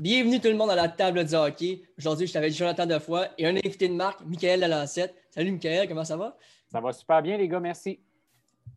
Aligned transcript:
Bienvenue 0.00 0.40
tout 0.40 0.48
le 0.48 0.54
monde 0.54 0.70
à 0.70 0.74
la 0.74 0.88
table 0.88 1.26
du 1.26 1.34
hockey. 1.34 1.82
Aujourd'hui, 1.98 2.24
je 2.24 2.30
suis 2.30 2.38
avec 2.38 2.54
Jonathan 2.54 2.86
Defoy 2.86 3.28
et 3.36 3.44
un 3.44 3.54
invité 3.54 3.86
de 3.86 3.92
marque, 3.92 4.24
Michael 4.24 4.60
Lalancette. 4.60 5.14
Salut 5.28 5.52
Michael, 5.52 5.86
comment 5.86 6.06
ça 6.06 6.16
va? 6.16 6.38
Ça 6.72 6.80
va 6.80 6.90
super 6.90 7.20
bien 7.20 7.36
les 7.36 7.46
gars, 7.46 7.60
merci. 7.60 8.00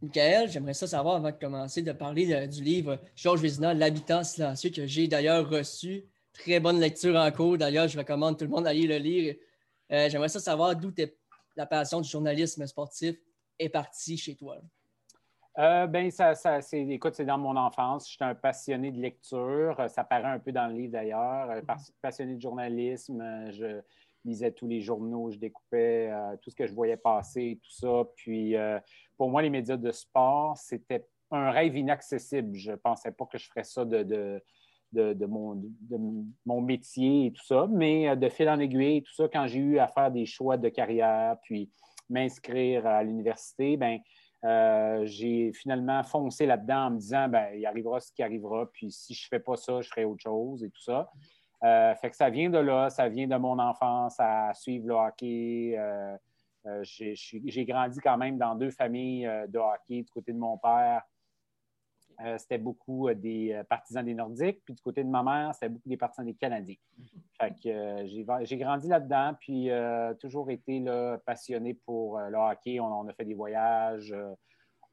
Michael, 0.02 0.52
j'aimerais 0.52 0.74
ça 0.74 0.86
savoir 0.86 1.16
avant 1.16 1.32
de 1.32 1.38
commencer 1.38 1.82
de 1.82 1.94
parler 1.94 2.46
du 2.48 2.62
livre 2.62 3.00
Georges 3.16 3.40
Vézina, 3.40 3.74
L'habitant 3.74 4.22
silencieux, 4.26 4.70
que 4.70 4.86
j'ai 4.86 5.08
d'ailleurs 5.08 5.50
reçu. 5.50 6.04
Très 6.34 6.60
bonne 6.60 6.82
lecture 6.82 7.16
en 7.16 7.32
cours. 7.32 7.58
D'ailleurs, 7.58 7.88
je 7.88 7.98
recommande 7.98 8.38
tout 8.38 8.44
le 8.44 8.52
monde 8.52 8.66
d'aller 8.66 8.86
le 8.86 8.98
lire. 8.98 9.36
Euh, 9.94 10.10
j'aimerais 10.10 10.28
ça 10.28 10.42
savoir 10.42 10.76
d'où 10.76 10.92
la 11.56 11.66
passion 11.66 12.02
du 12.02 12.10
journalisme 12.10 12.68
sportif 12.68 13.16
est 13.58 13.70
partie 13.70 14.18
chez 14.18 14.36
toi. 14.36 14.58
Euh, 15.60 15.86
ben, 15.86 16.10
ça, 16.10 16.34
ça 16.34 16.62
c'est, 16.62 16.82
écoute, 16.82 17.14
c'est 17.16 17.26
dans 17.26 17.38
mon 17.38 17.56
enfance. 17.56 18.10
J'étais 18.10 18.26
un 18.26 18.36
passionné 18.36 18.92
de 18.92 19.00
lecture. 19.00 19.84
Ça 19.88 20.04
paraît 20.04 20.30
un 20.30 20.40
peu 20.40 20.52
dans 20.52 20.68
le 20.68 20.74
livre 20.74 20.94
d'ailleurs. 20.94 21.50
Euh, 21.52 21.62
passionné 22.02 22.36
de 22.36 22.42
journalisme. 22.42 23.22
Euh, 23.22 23.52
je 23.52 23.82
lisais 24.26 24.52
tous 24.52 24.68
les 24.68 24.82
journaux, 24.82 25.30
je 25.32 25.38
découpais 25.38 26.10
tout 26.42 26.50
ce 26.50 26.56
que 26.56 26.66
je 26.66 26.74
voyais 26.74 26.96
passer, 26.96 27.60
tout 27.62 27.72
ça. 27.72 28.06
Puis, 28.16 28.56
pour 29.18 29.30
moi, 29.30 29.42
les 29.42 29.50
médias 29.50 29.76
de 29.76 29.92
sport, 29.92 30.56
c'était 30.56 31.06
un 31.30 31.52
rêve 31.52 31.76
inaccessible. 31.76 32.56
Je 32.56 32.72
ne 32.72 32.78
pensais 32.78 33.12
pas 33.12 33.26
que 33.26 33.38
je 33.38 33.50
ferais 33.50 33.66
ça 33.66 33.84
de, 33.84 34.02
de, 34.02 34.42
de, 34.94 35.26
mon, 35.26 35.56
de, 35.56 35.98
mon, 36.46 36.62
métier 36.62 37.26
et 37.26 37.32
tout 37.34 37.44
ça. 37.44 37.68
Mais 37.70 38.16
de 38.16 38.30
fil 38.30 38.48
en 38.48 38.60
aiguille, 38.60 39.04
tout 39.04 39.14
ça, 39.14 39.28
quand 39.28 39.46
j'ai 39.46 39.60
eu 39.60 39.78
à 39.78 39.90
faire 39.90 40.10
des 40.10 40.26
choix 40.26 40.56
de 40.56 40.70
carrière, 40.70 41.36
puis 41.42 41.70
m'inscrire 42.10 42.88
à 42.88 43.04
l'université, 43.04 43.76
ben 43.76 44.00
euh, 44.44 45.06
j'ai 45.06 45.54
finalement 45.54 46.04
foncé 46.04 46.46
là-dedans 46.46 46.88
en 46.88 46.92
me 46.92 46.98
disant 46.98 47.28
ben, 47.30 47.48
il 47.56 47.66
arrivera 47.66 48.00
ce 48.00 48.12
qui 48.12 48.24
arrivera, 48.24 48.70
puis 48.72 48.92
si 48.92 49.14
je 49.14 49.26
ne 49.26 49.28
fais 49.30 49.40
pas 49.40 49.56
ça, 49.56 49.82
je 49.82 49.90
ferai 49.90 50.04
autre 50.04 50.22
chose 50.22 50.64
et 50.64 50.70
tout 50.70 50.82
ça. 50.82 51.10
Euh, 51.64 51.96
fait 51.96 52.10
que 52.10 52.16
ça 52.16 52.30
vient 52.30 52.50
de 52.50 52.58
là, 52.58 52.90
ça 52.90 53.08
vient 53.08 53.28
de 53.28 53.38
mon 53.38 53.58
enfance 53.58 54.16
à 54.20 54.54
suivre 54.54 54.88
le 54.88 54.94
hockey. 54.96 55.76
Euh, 55.78 56.18
j'ai 56.84 57.66
grandi 57.66 58.00
quand 58.02 58.18
même 58.18 58.38
dans 58.38 58.56
deux 58.56 58.72
familles 58.72 59.30
de 59.48 59.60
hockey 59.60 60.02
du 60.02 60.12
côté 60.12 60.34
de 60.34 60.38
mon 60.38 60.58
père. 60.58 61.04
Euh, 62.22 62.38
c'était 62.38 62.58
beaucoup 62.58 63.08
euh, 63.08 63.16
des 63.16 63.54
euh, 63.54 63.64
partisans 63.64 64.06
des 64.06 64.14
Nordiques. 64.14 64.62
Puis 64.64 64.74
du 64.74 64.82
côté 64.82 65.04
de 65.04 65.10
ma 65.10 65.24
mère, 65.24 65.54
c'était 65.54 65.70
beaucoup 65.70 65.90
des 65.90 65.98
partisans 65.98 66.26
des 66.26 66.34
Canadiens. 66.34 66.76
Fait 67.40 67.54
que 67.62 68.06
j'ai 68.46 68.58
grandi 68.58 68.88
là-dedans, 68.88 69.34
puis 69.40 69.70
toujours 70.20 70.50
été 70.50 70.84
passionné 71.26 71.74
pour 71.74 72.20
le 72.20 72.38
hockey. 72.38 72.80
On, 72.80 73.08
a 73.08 73.14
fait 73.14 73.26
des 73.26 73.34
voyages, 73.34 74.16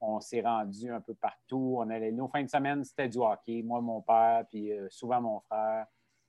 on 0.01 0.21
s'est 0.21 0.41
rendu 0.41 0.91
un 0.91 1.01
peu 1.01 1.15
partout. 1.15 1.77
On 1.79 1.89
allait, 1.91 2.11
nos 2.11 2.29
fins 2.29 2.43
de 2.43 2.49
semaine, 2.49 2.83
c'était 2.83 3.09
du 3.09 3.19
hockey. 3.19 3.63
Moi, 3.63 3.81
mon 3.81 4.01
père, 4.01 4.45
puis 4.49 4.73
souvent 4.89 5.21
mon 5.21 5.41
frère. 5.41 5.87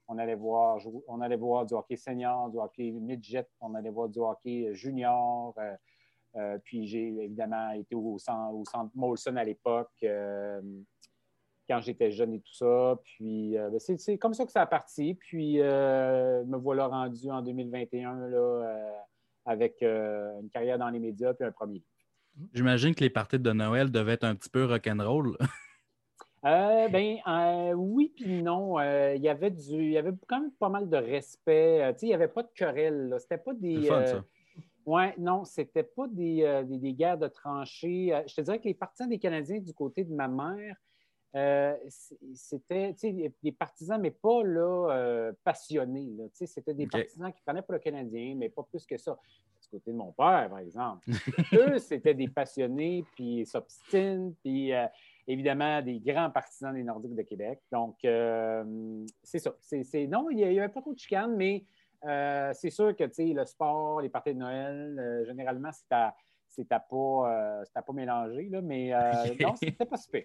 On 0.07 0.17
allait, 0.17 0.35
voir, 0.35 0.79
on 1.07 1.21
allait 1.21 1.37
voir 1.37 1.65
du 1.65 1.73
hockey 1.73 1.95
senior, 1.95 2.49
du 2.49 2.57
hockey 2.57 2.91
midget, 2.91 3.47
on 3.61 3.73
allait 3.73 3.89
voir 3.89 4.09
du 4.09 4.19
hockey 4.19 4.73
junior. 4.73 5.55
Euh, 6.37 6.57
puis 6.63 6.87
j'ai 6.87 7.07
évidemment 7.07 7.71
été 7.71 7.95
au 7.95 8.17
centre, 8.17 8.53
au 8.53 8.63
centre 8.65 8.91
Molson 8.95 9.35
à 9.35 9.43
l'époque, 9.43 9.91
euh, 10.03 10.61
quand 11.69 11.81
j'étais 11.81 12.11
jeune 12.11 12.33
et 12.33 12.39
tout 12.39 12.53
ça. 12.53 12.99
Puis 13.03 13.57
euh, 13.57 13.69
ben, 13.69 13.79
c'est 13.79 14.17
comme 14.17 14.33
ça 14.33 14.45
que 14.45 14.51
ça 14.51 14.61
a 14.61 14.65
parti. 14.65 15.15
Puis 15.15 15.57
me 15.57 16.57
voilà 16.57 16.87
rendu 16.87 17.29
en 17.29 17.41
2021 17.41 18.27
là, 18.27 18.93
avec 19.45 19.81
une 19.81 20.49
carrière 20.51 20.77
dans 20.77 20.89
les 20.89 20.99
médias 20.99 21.33
puis 21.33 21.45
un 21.45 21.51
premier 21.51 21.83
J'imagine 22.53 22.95
que 22.95 23.03
les 23.03 23.09
parties 23.09 23.39
de 23.39 23.51
Noël 23.51 23.91
devaient 23.91 24.13
être 24.13 24.23
un 24.23 24.35
petit 24.35 24.49
peu 24.49 24.65
rock'n'roll. 24.65 25.37
Euh, 26.43 26.87
ben 26.87 27.19
oui 27.75 28.11
puis 28.15 28.41
non. 28.41 28.79
il 28.81 29.21
y 29.21 29.29
avait 29.29 29.51
du, 29.51 29.75
il 29.75 29.91
y 29.91 29.97
avait 29.99 30.11
quand 30.27 30.41
même 30.41 30.51
pas 30.53 30.69
mal 30.69 30.89
de 30.89 30.97
respect. 30.97 31.93
il 32.01 32.07
n'y 32.07 32.15
avait 32.15 32.29
pas 32.29 32.41
de 32.41 32.49
querelle. 32.55 33.15
C'était 33.19 33.37
pas 33.37 33.53
des. 33.53 33.87
Oui, 34.85 35.03
non, 35.17 35.45
c'était 35.45 35.83
pas 35.83 36.05
euh, 36.05 36.63
des, 36.63 36.77
des, 36.77 36.93
guerres 36.93 37.17
de 37.17 37.27
tranchées. 37.27 38.13
Euh, 38.13 38.21
je 38.27 38.35
te 38.35 38.41
dirais 38.41 38.59
que 38.59 38.65
les 38.65 38.73
partisans 38.73 39.07
des 39.07 39.19
Canadiens 39.19 39.59
du 39.59 39.73
côté 39.73 40.03
de 40.03 40.13
ma 40.13 40.27
mère, 40.27 40.75
euh, 41.35 41.75
c'était 42.33 42.93
des 43.41 43.51
partisans, 43.51 44.01
mais 44.01 44.11
pas 44.11 44.43
là, 44.43 45.31
passionnés. 45.43 46.11
C'était 46.33 46.73
des 46.73 46.87
partisans 46.87 47.31
qui 47.31 47.41
prenaient 47.41 47.61
pour 47.61 47.73
le 47.73 47.79
Canadien, 47.79 48.35
mais 48.35 48.49
pas 48.49 48.63
plus 48.63 48.85
que 48.85 48.97
ça. 48.97 49.17
Du 49.61 49.69
côté 49.69 49.91
de 49.91 49.97
mon 49.97 50.11
père, 50.11 50.49
par 50.49 50.59
exemple. 50.59 51.07
Eux, 51.53 51.77
c'était 51.77 52.15
des 52.15 52.27
passionnés, 52.27 53.05
puis 53.15 53.45
s'obstinent, 53.45 54.33
puis 54.43 54.71
évidemment 55.25 55.81
des 55.81 55.99
grands 56.01 56.31
partisans 56.31 56.73
des 56.73 56.83
Nordiques 56.83 57.15
de 57.15 57.21
Québec. 57.21 57.61
Donc, 57.71 57.95
c'est 58.01 59.39
ça. 59.39 59.55
non, 60.09 60.29
il 60.31 60.37
n'y 60.37 60.43
avait 60.43 60.67
pas 60.67 60.81
trop 60.81 60.93
de 60.93 60.99
chicanes, 60.99 61.37
mais 61.37 61.63
euh, 62.05 62.51
c'est 62.53 62.69
sûr 62.69 62.95
que 62.95 63.03
le 63.03 63.45
sport, 63.45 64.01
les 64.01 64.09
parties 64.09 64.33
de 64.33 64.39
Noël, 64.39 64.97
euh, 64.99 65.25
généralement, 65.25 65.69
c'est 65.71 66.71
à, 66.71 66.79
pas, 66.79 66.95
euh, 66.95 67.63
pas 67.73 67.93
mélangé, 67.93 68.49
là, 68.49 68.61
mais 68.61 68.91
non, 69.39 69.55
c'était 69.55 69.85
pas 69.85 69.97
super. 69.97 70.23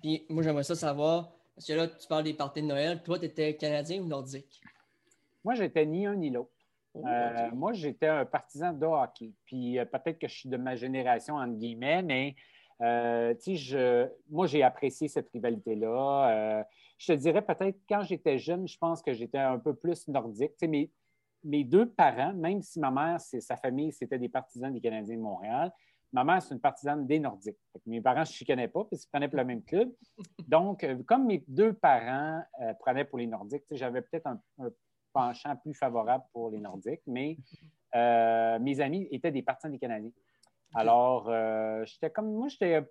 Puis 0.00 0.24
moi, 0.28 0.42
j'aimerais 0.42 0.64
ça 0.64 0.74
savoir, 0.74 1.32
parce 1.54 1.66
que 1.66 1.72
là, 1.74 1.88
tu 1.88 2.08
parles 2.08 2.24
des 2.24 2.34
parties 2.34 2.62
de 2.62 2.66
Noël, 2.66 3.02
toi, 3.02 3.18
tu 3.18 3.26
étais 3.26 3.56
Canadien 3.56 4.00
ou 4.00 4.06
Nordique? 4.06 4.60
Moi, 5.44 5.54
j'étais 5.54 5.84
ni 5.84 6.06
un 6.06 6.16
ni 6.16 6.30
l'autre. 6.30 6.50
Oh, 6.92 7.04
moi, 7.52 7.72
j'étais 7.72 8.08
un 8.08 8.24
partisan 8.24 8.72
de 8.72 8.84
hockey. 8.84 9.32
Puis 9.46 9.78
peut-être 9.92 10.18
que 10.18 10.26
je 10.26 10.34
suis 10.34 10.48
de 10.48 10.56
ma 10.56 10.74
génération, 10.74 11.36
entre 11.36 11.56
guillemets, 11.56 12.02
mais 12.02 12.34
je, 12.80 14.08
moi, 14.30 14.46
j'ai 14.46 14.62
apprécié 14.62 15.08
cette 15.08 15.28
rivalité-là 15.30 16.64
je 17.00 17.06
te 17.06 17.12
dirais 17.12 17.40
peut-être 17.40 17.78
quand 17.88 18.02
j'étais 18.02 18.38
jeune, 18.38 18.68
je 18.68 18.76
pense 18.76 19.00
que 19.00 19.14
j'étais 19.14 19.38
un 19.38 19.58
peu 19.58 19.74
plus 19.74 20.06
nordique. 20.06 20.52
mes, 20.62 20.92
mes 21.42 21.64
deux 21.64 21.88
parents, 21.88 22.34
même 22.34 22.60
si 22.60 22.78
ma 22.78 22.90
mère, 22.90 23.18
sa 23.20 23.56
famille, 23.56 23.90
c'était 23.90 24.18
des 24.18 24.28
partisans 24.28 24.70
des 24.70 24.82
Canadiens 24.82 25.16
de 25.16 25.22
Montréal, 25.22 25.72
ma 26.12 26.24
mère, 26.24 26.42
c'est 26.42 26.52
une 26.54 26.60
partisane 26.60 27.06
des 27.06 27.18
Nordiques. 27.18 27.56
mes 27.86 28.02
parents 28.02 28.20
ne 28.20 28.24
se 28.26 28.34
chicanaient 28.34 28.68
pas 28.68 28.84
parce 28.84 29.02
qu'ils 29.02 29.10
prenaient 29.10 29.28
pour 29.28 29.38
le 29.38 29.44
même 29.46 29.62
club. 29.62 29.90
Donc, 30.46 30.84
euh, 30.84 31.02
comme 31.04 31.26
mes 31.26 31.42
deux 31.48 31.72
parents 31.72 32.42
euh, 32.60 32.74
prenaient 32.74 33.06
pour 33.06 33.18
les 33.18 33.26
Nordiques, 33.26 33.64
j'avais 33.70 34.02
peut-être 34.02 34.26
un, 34.26 34.38
penchant 35.14 35.56
plus 35.56 35.74
favorable 35.74 36.24
pour 36.32 36.50
les 36.50 36.60
Nordiques, 36.60 37.02
mais 37.06 37.38
euh, 37.94 38.58
mes 38.58 38.80
amis 38.80 39.08
étaient 39.10 39.32
des 39.32 39.42
partisans 39.42 39.72
des 39.72 39.78
Canadiens. 39.78 40.12
Alors, 40.74 41.30
j'étais 41.84 42.10
comme 42.10 42.32
moi, 42.32 42.48
je 42.48 42.56
n'étais 42.62 42.86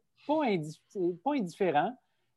pas 1.23 1.33
indifférent 1.33 1.93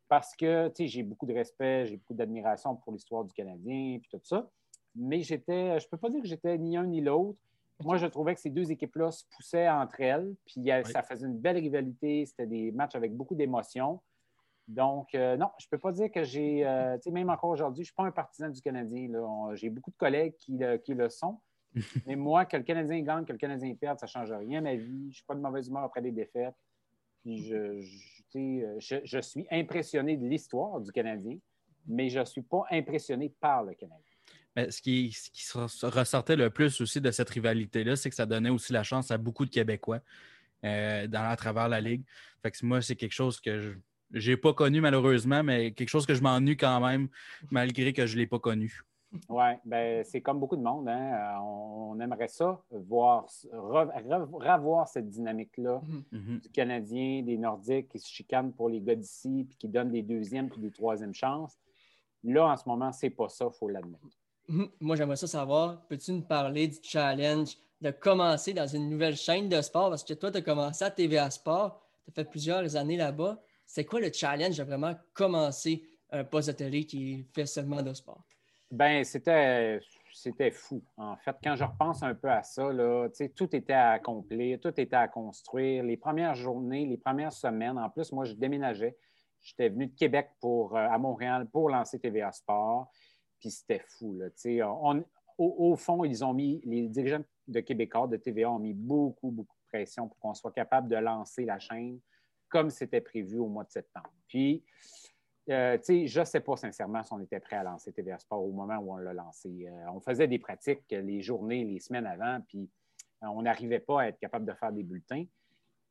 parce 0.09 0.37
que 0.37 0.71
j'ai 0.79 1.03
beaucoup 1.03 1.27
de 1.27 1.33
respect, 1.33 1.87
j'ai 1.87 1.97
beaucoup 1.97 2.15
d'admiration 2.15 2.77
pour 2.77 2.93
l'histoire 2.93 3.25
du 3.25 3.33
Canadien 3.33 3.95
et 3.95 4.03
tout 4.11 4.21
ça. 4.23 4.49
Mais 4.95 5.23
j'étais, 5.23 5.81
je 5.81 5.87
ne 5.87 5.91
peux 5.91 5.97
pas 5.97 6.11
dire 6.11 6.21
que 6.21 6.29
j'étais 6.29 6.59
ni 6.59 6.77
un 6.77 6.87
ni 6.87 7.01
l'autre. 7.01 7.39
Moi, 7.81 7.97
je 7.97 8.07
trouvais 8.07 8.35
que 8.35 8.41
ces 8.41 8.51
deux 8.51 8.71
équipes-là 8.71 9.11
se 9.11 9.25
poussaient 9.35 9.69
entre 9.69 10.01
elles, 10.01 10.35
puis 10.45 10.69
ça 10.85 11.03
faisait 11.03 11.27
une 11.27 11.39
belle 11.39 11.57
rivalité. 11.57 12.27
C'était 12.27 12.47
des 12.47 12.71
matchs 12.73 12.95
avec 12.95 13.17
beaucoup 13.17 13.35
d'émotions. 13.35 14.01
Donc, 14.69 15.15
euh, 15.15 15.37
non, 15.37 15.49
je 15.59 15.67
ne 15.67 15.71
peux 15.71 15.79
pas 15.79 15.93
dire 15.93 16.11
que 16.13 16.23
j'ai, 16.23 16.65
euh, 16.65 16.97
tu 16.97 17.05
sais, 17.05 17.11
même 17.11 17.31
encore 17.31 17.51
aujourd'hui, 17.51 17.83
je 17.83 17.91
ne 17.91 17.93
suis 17.93 17.95
pas 17.95 18.05
un 18.05 18.13
partisan 18.13 18.49
du 18.51 18.61
Canadien. 18.61 19.09
J'ai 19.55 19.71
beaucoup 19.71 19.91
de 19.91 19.97
collègues 19.97 20.37
qui, 20.37 20.61
qui 20.85 20.95
le 20.95 21.09
sont. 21.09 21.41
Mais 22.07 22.17
moi, 22.17 22.45
que 22.45 22.57
le 22.57 22.63
Canadien 22.63 23.01
gagne, 23.01 23.25
que 23.25 23.33
le 23.33 23.39
Canadien 23.39 23.75
perde, 23.75 23.99
ça 23.99 24.07
ne 24.07 24.11
change 24.11 24.33
rien 24.33 24.59
à 24.59 24.63
ma 24.63 24.75
vie. 24.75 25.05
Je 25.05 25.09
ne 25.09 25.13
suis 25.13 25.25
pas 25.25 25.35
de 25.35 25.41
mauvaise 25.41 25.69
humeur 25.69 25.85
après 25.85 26.03
des 26.03 26.13
défaites. 26.13 26.55
Puis 27.23 27.49
je, 27.49 27.83
euh, 28.37 28.79
je, 28.79 29.21
suis 29.21 29.47
impressionné 29.51 30.17
de 30.17 30.27
l'histoire 30.27 30.81
du 30.81 30.91
Canadien, 30.91 31.37
mais 31.87 32.09
je 32.09 32.21
ne 32.21 32.25
suis 32.25 32.43
pas 32.43 32.65
impressionné 32.71 33.33
par 33.41 33.63
le 33.63 33.75
Canadien. 33.75 34.13
Mais 34.57 34.71
ce 34.71 34.83
qui, 34.83 35.17
ressortait 35.83 36.37
le 36.37 36.51
plus 36.51 36.81
aussi 36.81 37.01
de 37.01 37.11
cette 37.11 37.31
rivalité-là, 37.31 37.97
c'est 37.97 38.11
que 38.11 38.17
ça 38.17 38.27
donnait 38.27 38.51
aussi 38.51 38.73
la 38.73 38.83
chance 38.83 39.11
à 39.11 39.19
beaucoup 39.19 39.45
de 39.45 39.51
Québécois 39.51 40.01
euh, 40.65 41.07
dans, 41.07 41.29
à 41.29 41.37
travers 41.37 41.69
la 41.69 41.81
Ligue. 41.81 42.03
Moi, 42.63 42.83
c'est 42.83 42.97
quelque 42.97 43.13
chose 43.13 43.41
que 43.41 43.77
je 44.13 44.31
n'ai 44.31 44.37
pas 44.37 44.53
connu 44.53 44.81
malheureusement, 44.81 45.43
mais 45.43 45.73
quelque 45.73 45.89
chose 45.89 46.07
que 46.07 46.15
je 46.15 46.23
m'ennuie 46.23 46.57
quand 46.57 46.81
même, 46.87 47.09
malgré 47.51 47.93
que 47.93 48.07
je 48.07 48.15
ne 48.15 48.21
l'ai 48.21 48.27
pas 48.27 48.39
connu. 48.39 48.83
Oui, 49.29 49.45
ben, 49.65 50.05
c'est 50.05 50.21
comme 50.21 50.41
beaucoup 50.41 50.57
de 50.57 50.63
monde. 50.63 50.89
Hein. 50.89 51.13
Euh, 51.15 51.41
on, 51.41 52.01
aimerait 52.01 52.29
ça, 52.29 52.61
voir, 52.71 53.27
revoir 53.53 54.89
cette 54.89 55.09
dynamique-là 55.09 55.83
mm-hmm. 55.87 56.19
Mm-hmm. 56.19 56.41
du 56.41 56.49
Canadien, 56.51 57.23
des 57.23 57.37
Nordiques 57.37 57.89
qui 57.91 57.99
se 57.99 58.09
chicanent 58.09 58.53
pour 58.53 58.69
les 58.69 58.81
gars 58.81 58.95
d'ici, 58.95 59.45
puis 59.49 59.57
qui 59.57 59.69
donnent 59.69 59.91
des 59.91 60.03
deuxièmes 60.03 60.49
puis 60.49 60.61
des 60.61 60.71
troisièmes 60.71 61.15
chances. 61.15 61.59
Là, 62.25 62.47
en 62.47 62.57
ce 62.57 62.69
moment, 62.69 62.93
c'est 62.93 63.11
pas 63.11 63.29
ça, 63.29 63.51
il 63.53 63.59
faut 63.59 63.69
l'admettre. 63.69 64.03
Mm-hmm. 64.49 64.71
Moi, 64.81 64.97
j'aimerais 64.97 65.17
ça 65.17 65.27
savoir, 65.27 65.87
peux-tu 65.89 66.13
nous 66.13 66.23
parler 66.23 66.69
du 66.69 66.79
challenge 66.83 67.57
de 67.81 67.91
commencer 67.91 68.55
dans 68.55 68.67
une 68.67 68.89
nouvelle 68.89 69.17
chaîne 69.17 69.49
de 69.49 69.61
sport? 69.61 69.91
Parce 69.91 70.05
que 70.05 70.15
toi, 70.15 70.31
tu 70.31 70.39
as 70.39 70.43
commencé 70.43 70.85
à 70.85 70.91
TVA 70.91 71.31
Sport, 71.31 71.83
tu 72.05 72.11
as 72.11 72.15
fait 72.15 72.31
plusieurs 72.31 72.77
années 72.77 72.97
là-bas. 72.97 73.43
C'est 73.67 73.85
quoi 73.85 74.01
le 74.01 74.11
challenge 74.13 74.57
de 74.57 74.63
vraiment 74.63 74.95
commencer 75.13 75.83
un 76.11 76.25
poste 76.25 76.49
de 76.49 76.53
télé 76.53 76.85
qui 76.85 77.27
fait 77.35 77.47
seulement 77.47 77.83
de 77.83 77.93
sport? 77.93 78.25
Ben, 78.73 79.05
c'était, 79.05 79.81
c'était 80.15 80.51
fou. 80.51 80.83
En 80.97 81.15
fait, 81.19 81.37
quand 81.45 81.55
je 81.57 81.65
repense 81.65 82.03
un 82.03 82.15
peu 82.15 82.31
à 82.31 82.43
ça, 82.43 82.73
là, 82.73 83.07
tout 83.37 83.55
était 83.55 83.75
à 83.75 83.91
accomplir, 83.91 84.59
tout 84.61 84.73
était 84.81 84.97
à 84.97 85.09
construire. 85.09 85.85
Les 85.85 85.99
premières 85.99 86.35
journées, 86.35 86.87
les 86.87 86.97
premières 86.97 87.35
semaines, 87.35 87.77
en 87.77 87.91
plus, 87.91 88.11
moi, 88.13 88.25
je 88.25 88.33
déménageais. 88.33 88.97
J'étais 89.43 89.69
venu 89.69 89.89
de 89.89 89.95
Québec 89.95 90.31
pour, 90.41 90.75
euh, 90.75 90.89
à 90.89 90.97
Montréal 90.97 91.47
pour 91.53 91.69
lancer 91.69 91.99
TVA 91.99 92.33
Sport. 92.33 92.91
Puis 93.41 93.51
c'était 93.51 93.85
fou. 93.87 94.15
Là, 94.15 94.29
on, 94.81 95.05
au, 95.37 95.77
fond, 95.77 96.05
ils 96.05 96.25
ont 96.25 96.33
mis, 96.33 96.63
les 96.65 96.89
dirigeants 96.89 97.23
de 97.49 97.61
Québécois, 97.61 98.07
de 98.07 98.17
TVA, 98.17 98.51
ont 98.51 98.59
mis 98.59 98.73
beaucoup, 98.73 99.31
beaucoup 99.31 99.57
de 99.57 99.69
pression 99.69 100.09
pour 100.09 100.19
qu'on 100.19 100.33
soit 100.33 100.53
capable 100.53 100.89
de 100.89 100.97
lancer 100.97 101.45
la 101.45 101.59
chaîne 101.59 102.01
comme 102.49 102.71
c'était 102.71 103.03
prévu 103.03 103.39
au 103.39 103.49
mois 103.49 103.65
de 103.65 103.71
septembre. 103.71 104.13
Puis, 104.29 104.65
euh, 105.51 105.77
je 105.85 106.21
ne 106.21 106.25
sais 106.25 106.41
pas 106.41 106.57
sincèrement 106.57 107.03
si 107.03 107.13
on 107.13 107.21
était 107.21 107.41
prêt 107.41 107.57
à 107.57 107.65
lancer 107.65 107.93
TVA 107.93 108.19
Sport 108.19 108.45
au 108.45 108.53
moment 108.53 108.77
où 108.77 108.93
on 108.93 108.97
l'a 108.97 109.13
lancé. 109.13 109.67
Euh, 109.69 109.91
on 109.93 110.01
faisait 110.01 110.29
des 110.29 110.39
pratiques 110.39 110.85
les 110.91 111.21
journées, 111.21 111.65
les 111.65 111.81
semaines 111.81 112.07
avant, 112.07 112.41
puis 112.47 112.71
euh, 113.23 113.27
on 113.27 113.43
n'arrivait 113.43 113.81
pas 113.81 114.03
à 114.03 114.09
être 114.09 114.19
capable 114.19 114.45
de 114.45 114.53
faire 114.53 114.73
des 114.73 114.85
bulletins. 114.85 115.25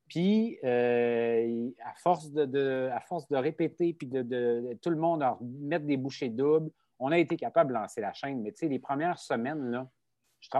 Puis, 0.07 0.59
à, 0.61 1.93
force 2.03 2.31
de, 2.31 3.35
répéter, 3.35 3.93
puis 3.93 4.07
de, 4.07 4.77
tout 4.81 4.89
le 4.89 4.97
monde 4.97 5.23
mettre 5.41 5.85
des 5.85 5.95
bouchées 5.95 6.27
doubles, 6.27 6.69
on 6.99 7.13
a 7.13 7.17
été 7.17 7.37
capable 7.37 7.69
de 7.69 7.75
lancer 7.75 8.01
la 8.01 8.11
chaîne. 8.11 8.41
Mais 8.41 8.53
les 8.61 8.79
premières 8.79 9.17
semaines, 9.17 9.71
là, 9.71 9.89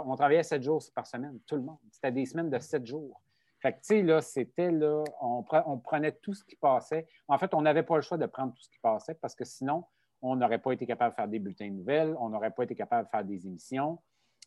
on 0.06 0.16
travaillait 0.16 0.44
sept 0.44 0.64
jours 0.64 0.82
par 0.96 1.06
semaine, 1.06 1.38
tout 1.46 1.56
le 1.56 1.64
monde. 1.64 1.80
C'était 1.92 2.14
des 2.14 2.26
semaines 2.26 2.50
de 2.50 2.60
sept 2.60 2.86
jours. 2.86 3.22
Fait 3.62 3.74
que, 3.74 3.78
tu 3.78 3.84
sais, 3.84 4.02
là, 4.02 4.22
c'était 4.22 4.72
là, 4.72 5.04
on, 5.22 5.44
prenait 5.78 6.14
tout 6.14 6.34
ce 6.34 6.44
qui 6.44 6.56
passait. 6.56 7.08
En 7.28 7.38
fait, 7.38 7.54
on 7.54 7.62
n'avait 7.62 7.84
pas 7.84 7.96
le 7.96 8.02
choix 8.02 8.18
de 8.18 8.26
prendre 8.26 8.54
tout 8.54 8.62
ce 8.62 8.70
qui 8.70 8.80
passait 8.80 9.14
parce 9.14 9.36
que 9.36 9.46
sinon, 9.46 9.86
on 10.24 10.36
n'aurait 10.36 10.60
pas 10.60 10.72
été 10.72 10.88
capable 10.88 11.12
de 11.12 11.16
faire 11.16 11.28
des 11.28 11.40
bulletins 11.40 11.70
de 11.70 11.76
nouvelles, 11.76 12.16
on 12.20 12.30
n'aurait 12.30 12.52
pas 12.52 12.64
été 12.64 12.74
capable 12.74 13.06
de 13.06 13.10
faire 13.10 13.24
des 13.24 13.46
émissions. 13.46 14.00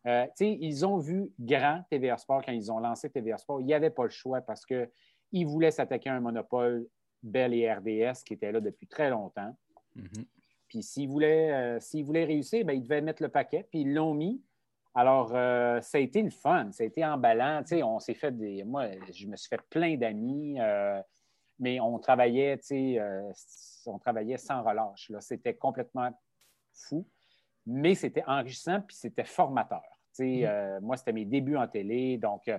Euh, 0.07 0.25
tu 0.27 0.33
sais, 0.35 0.59
ils 0.61 0.85
ont 0.85 0.99
vu 0.99 1.33
grand 1.39 1.83
TVA 1.91 2.19
Sport 2.19 2.43
quand 2.45 2.53
ils 2.53 2.71
ont 2.71 2.81
lancé 2.81 3.09
TVA 3.09 3.39
Sport. 3.39 3.61
Il 3.61 3.67
n'y 3.67 3.75
avait 3.75 3.91
pas 3.91 4.05
le 4.05 4.11
choix 4.11 4.41
parce 4.41 4.67
qu'ils 4.67 5.47
voulaient 5.47 5.71
s'attaquer 5.71 6.11
à 6.11 6.15
un 6.15 6.21
monopole 6.21 6.87
Bell 7.23 7.55
et 7.55 7.73
RDS 7.73 8.25
qui 8.25 8.35
était 8.35 8.53
là 8.53 8.61
depuis 8.61 8.87
très 8.87 9.11
longtemps. 9.11 9.57
Mm-hmm. 9.97 10.27
Puis 10.69 10.83
s'ils 10.83 11.09
voulaient, 11.09 11.79
euh, 11.79 12.03
voulaient 12.03 12.25
réussir, 12.25 12.65
bien, 12.65 12.75
ils 12.75 12.83
devaient 12.83 13.01
mettre 13.01 13.23
le 13.23 13.29
paquet, 13.29 13.67
puis 13.71 13.83
ils 13.83 13.95
l'ont 13.95 14.13
mis. 14.13 14.43
Alors, 14.95 15.33
euh, 15.35 15.81
ça 15.81 15.99
a 15.99 16.01
été 16.01 16.23
le 16.23 16.31
fun, 16.31 16.71
ça 16.71 16.85
a 16.85 16.87
été 16.87 17.05
emballant. 17.05 17.63
Tu 17.63 17.77
sais, 17.77 17.83
on 17.83 17.99
s'est 17.99 18.15
fait 18.15 18.31
des. 18.31 18.63
Moi, 18.63 18.91
je 19.13 19.27
me 19.27 19.37
suis 19.37 19.49
fait 19.49 19.61
plein 19.69 19.97
d'amis, 19.97 20.61
euh, 20.61 21.01
mais 21.59 21.81
on 21.81 21.99
travaillait, 21.99 22.59
tu 22.59 22.67
sais, 22.67 22.99
euh, 23.01 23.33
on 23.87 23.99
travaillait 23.99 24.39
sans 24.39 24.63
relâche. 24.63 25.11
C'était 25.19 25.55
complètement 25.55 26.11
fou, 26.73 27.07
mais 27.67 27.97
c'était 27.97 28.23
enrichissant 28.27 28.81
puis 28.83 28.97
c'était 28.97 29.25
formateur. 29.25 29.83
Tu 30.17 30.23
sais, 30.23 30.25
mm-hmm. 30.43 30.81
moi, 30.81 30.97
c'était 30.97 31.13
mes 31.13 31.25
débuts 31.25 31.57
en 31.57 31.67
télé, 31.67 32.17
donc 32.17 32.43
tu 32.45 32.53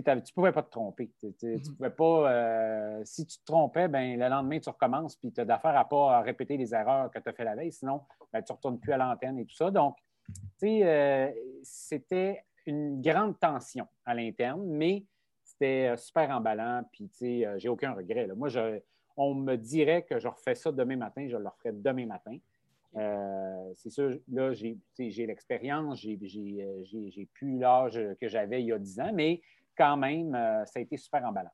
ne 0.00 0.32
pouvais 0.34 0.52
pas 0.52 0.62
te 0.62 0.70
tromper. 0.70 1.10
Tu 1.20 1.28
mm-hmm. 1.28 1.76
pouvais 1.76 1.90
pas. 1.90 3.02
si 3.04 3.24
tu 3.24 3.38
te 3.38 3.44
trompais, 3.46 3.88
ben, 3.88 4.18
le 4.18 4.28
lendemain, 4.28 4.60
tu 4.60 4.68
recommences, 4.68 5.16
puis 5.16 5.32
tu 5.32 5.40
as 5.40 5.46
d'affaires 5.46 5.76
à 5.78 5.88
pas 5.88 6.20
répéter 6.20 6.58
les 6.58 6.74
erreurs 6.74 7.10
que 7.10 7.18
tu 7.18 7.30
as 7.30 7.32
fait 7.32 7.44
la 7.44 7.54
veille, 7.54 7.72
sinon, 7.72 8.02
ben, 8.30 8.42
tu 8.42 8.52
ne 8.52 8.56
retournes 8.56 8.78
plus 8.78 8.92
à 8.92 8.98
l'antenne 8.98 9.38
et 9.38 9.46
tout 9.46 9.56
ça. 9.56 9.70
Donc, 9.70 9.96
euh, 10.64 11.30
c'était 11.62 12.44
une 12.66 13.00
grande 13.00 13.38
tension 13.38 13.86
à 14.04 14.14
l'interne, 14.14 14.64
mais 14.66 15.04
c'était 15.42 15.88
euh, 15.90 15.96
super 15.96 16.30
emballant, 16.30 16.84
puis 16.92 17.44
euh, 17.44 17.58
j'ai 17.58 17.68
aucun 17.68 17.92
regret. 17.92 18.28
Moi, 18.36 18.48
on 19.16 19.34
me 19.34 19.56
dirait 19.56 20.02
que 20.02 20.18
je 20.18 20.28
refais 20.28 20.54
ça 20.54 20.72
demain 20.72 20.96
matin, 20.96 21.26
je 21.28 21.36
le 21.36 21.48
referais 21.48 21.72
demain 21.72 22.06
matin. 22.06 22.36
c'est 23.74 23.90
sûr, 23.90 24.18
là, 24.28 24.52
j'ai 24.52 25.26
l'expérience, 25.26 26.00
j'ai 26.00 27.28
plus 27.34 27.58
l'âge 27.58 28.00
que 28.20 28.28
j'avais 28.28 28.62
il 28.62 28.66
y 28.66 28.72
a 28.72 28.78
10 28.78 29.00
ans, 29.00 29.12
mais 29.12 29.40
quand 29.76 29.96
même, 29.96 30.32
ça 30.66 30.78
a 30.78 30.80
été 30.80 30.96
super 30.96 31.24
emballant. 31.24 31.50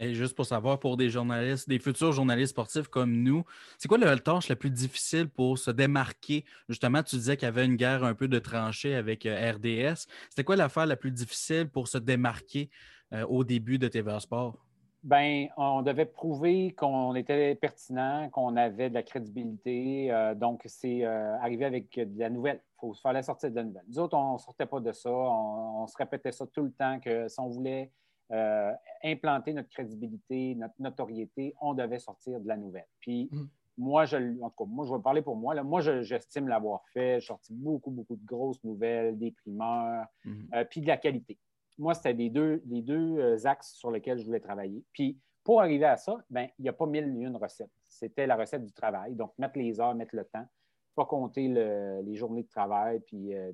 Et 0.00 0.14
juste 0.14 0.36
pour 0.36 0.46
savoir, 0.46 0.78
pour 0.78 0.96
des 0.96 1.10
journalistes, 1.10 1.68
des 1.68 1.80
futurs 1.80 2.12
journalistes 2.12 2.50
sportifs 2.50 2.86
comme 2.86 3.12
nous, 3.22 3.44
c'est 3.78 3.88
quoi 3.88 3.98
la 3.98 4.16
tâche 4.16 4.48
la 4.48 4.54
plus 4.54 4.70
difficile 4.70 5.28
pour 5.28 5.58
se 5.58 5.72
démarquer? 5.72 6.44
Justement, 6.68 7.02
tu 7.02 7.16
disais 7.16 7.36
qu'il 7.36 7.46
y 7.46 7.48
avait 7.48 7.64
une 7.64 7.74
guerre 7.74 8.04
un 8.04 8.14
peu 8.14 8.28
de 8.28 8.38
tranchée 8.38 8.94
avec 8.94 9.26
euh, 9.26 9.52
RDS. 9.52 10.06
C'était 10.30 10.44
quoi 10.44 10.54
l'affaire 10.54 10.86
la 10.86 10.96
plus 10.96 11.10
difficile 11.10 11.68
pour 11.68 11.88
se 11.88 11.98
démarquer 11.98 12.70
euh, 13.12 13.26
au 13.26 13.42
début 13.42 13.78
de 13.78 13.88
TVA 13.88 14.20
Sport? 14.20 14.56
Bien, 15.02 15.48
on 15.56 15.82
devait 15.82 16.06
prouver 16.06 16.74
qu'on 16.74 17.14
était 17.16 17.56
pertinent, 17.56 18.28
qu'on 18.30 18.56
avait 18.56 18.90
de 18.90 18.94
la 18.94 19.02
crédibilité. 19.02 20.12
Euh, 20.12 20.34
donc, 20.36 20.62
c'est 20.66 21.04
arrivé 21.04 21.64
avec 21.64 21.98
de 21.98 22.18
la 22.20 22.30
nouvelle. 22.30 22.60
Il 22.84 22.92
fallait 23.02 23.22
sortir 23.22 23.50
de 23.50 23.56
la 23.56 23.64
nouvelle. 23.64 23.84
Nous 23.88 23.98
autres, 23.98 24.16
on 24.16 24.34
ne 24.34 24.38
sortait 24.38 24.66
pas 24.66 24.78
de 24.78 24.92
ça. 24.92 25.10
on, 25.10 25.86
se 25.88 25.96
répétait 25.96 26.30
ça 26.30 26.46
tout 26.46 26.62
le 26.62 26.70
temps 26.70 27.00
que 27.00 27.26
si 27.26 27.40
on 27.40 27.48
voulait 27.48 27.90
euh, 28.30 28.72
implanter 29.02 29.52
notre 29.52 29.70
crédibilité, 29.70 30.54
notre 30.54 30.74
notoriété, 30.78 31.54
on 31.60 31.74
devait 31.74 31.98
sortir 31.98 32.40
de 32.40 32.48
la 32.48 32.56
nouvelle. 32.56 32.86
Puis, 33.00 33.28
mm. 33.32 33.46
moi, 33.78 34.04
je, 34.04 34.16
en 34.42 34.50
tout 34.50 34.64
cas, 34.64 34.70
moi, 34.70 34.86
je 34.86 34.92
vais 34.92 35.00
parler 35.00 35.22
pour 35.22 35.36
moi. 35.36 35.54
Là. 35.54 35.62
Moi, 35.62 35.80
j'estime 35.80 36.48
l'avoir 36.48 36.84
fait. 36.92 37.20
J'ai 37.20 37.26
sorti 37.26 37.52
beaucoup, 37.54 37.90
beaucoup 37.90 38.16
de 38.16 38.24
grosses 38.26 38.62
nouvelles, 38.64 39.18
des 39.18 39.32
primeurs, 39.32 40.06
mm. 40.24 40.54
euh, 40.54 40.64
puis 40.64 40.80
de 40.80 40.86
la 40.86 40.96
qualité. 40.96 41.38
Moi, 41.78 41.94
c'était 41.94 42.12
les 42.12 42.28
deux, 42.28 42.62
les 42.66 42.82
deux 42.82 43.18
euh, 43.18 43.46
axes 43.46 43.74
sur 43.74 43.90
lesquels 43.90 44.18
je 44.18 44.24
voulais 44.24 44.40
travailler. 44.40 44.84
Puis, 44.92 45.18
pour 45.44 45.62
arriver 45.62 45.86
à 45.86 45.96
ça, 45.96 46.18
ben, 46.28 46.48
il 46.58 46.62
n'y 46.62 46.68
a 46.68 46.74
pas 46.74 46.86
mille 46.86 47.04
et 47.04 47.24
une 47.24 47.36
recettes. 47.36 47.70
C'était 47.88 48.26
la 48.26 48.36
recette 48.36 48.64
du 48.64 48.72
travail. 48.72 49.14
Donc, 49.14 49.32
mettre 49.38 49.58
les 49.58 49.80
heures, 49.80 49.94
mettre 49.94 50.14
le 50.14 50.24
temps 50.24 50.46
pas 50.98 51.06
compter 51.06 51.46
les 51.46 52.16
journées 52.16 52.42
de 52.42 52.48
travail, 52.48 52.98
puis 53.06 53.32
euh, 53.32 53.52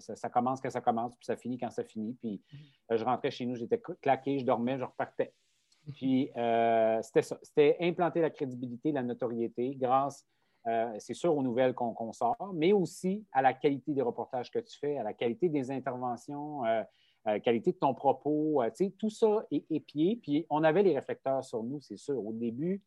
ça, 0.00 0.30
commence 0.30 0.62
quand 0.62 0.70
ça 0.70 0.80
commence, 0.80 1.14
puis 1.14 1.26
ça 1.26 1.36
finit 1.36 1.58
quand 1.58 1.68
ça 1.68 1.84
finit. 1.84 2.14
Puis 2.14 2.40
euh, 2.90 2.96
je 2.96 3.04
rentrais 3.04 3.30
chez 3.30 3.44
nous, 3.44 3.54
j'étais 3.54 3.78
claqué, 4.00 4.38
je 4.38 4.46
dormais, 4.46 4.78
je 4.78 4.84
repartais. 4.84 5.34
Puis 5.94 6.30
euh, 6.38 6.98
c'était 7.02 7.20
ça. 7.20 7.38
C'était 7.42 7.76
implanter 7.80 8.22
la 8.22 8.30
crédibilité, 8.30 8.92
la 8.92 9.02
notoriété 9.02 9.74
grâce, 9.76 10.26
c'est 10.98 11.14
sûr, 11.14 11.36
aux 11.36 11.42
nouvelles 11.44 11.74
qu'on 11.74 12.12
sort, 12.12 12.52
mais 12.54 12.72
aussi 12.72 13.24
à 13.30 13.40
la 13.40 13.52
qualité 13.52 13.92
des 13.92 14.02
reportages 14.02 14.50
que 14.50 14.58
tu 14.58 14.76
fais, 14.78 14.96
à 14.96 15.04
la 15.04 15.12
qualité 15.12 15.48
des 15.48 15.70
interventions, 15.70 16.64
à 16.64 16.86
la 17.24 17.38
qualité 17.38 17.70
de 17.70 17.76
ton 17.76 17.94
propos. 17.94 18.62
tout 18.98 19.10
ça 19.10 19.46
est 19.52 19.64
épié. 19.70 20.16
Puis 20.16 20.44
on 20.50 20.64
avait 20.64 20.82
les 20.82 20.92
réflecteurs 20.92 21.44
sur 21.44 21.62
nous, 21.62 21.80
c'est 21.82 21.98
sûr. 21.98 22.18
Au 22.18 22.32
début, 22.32 22.82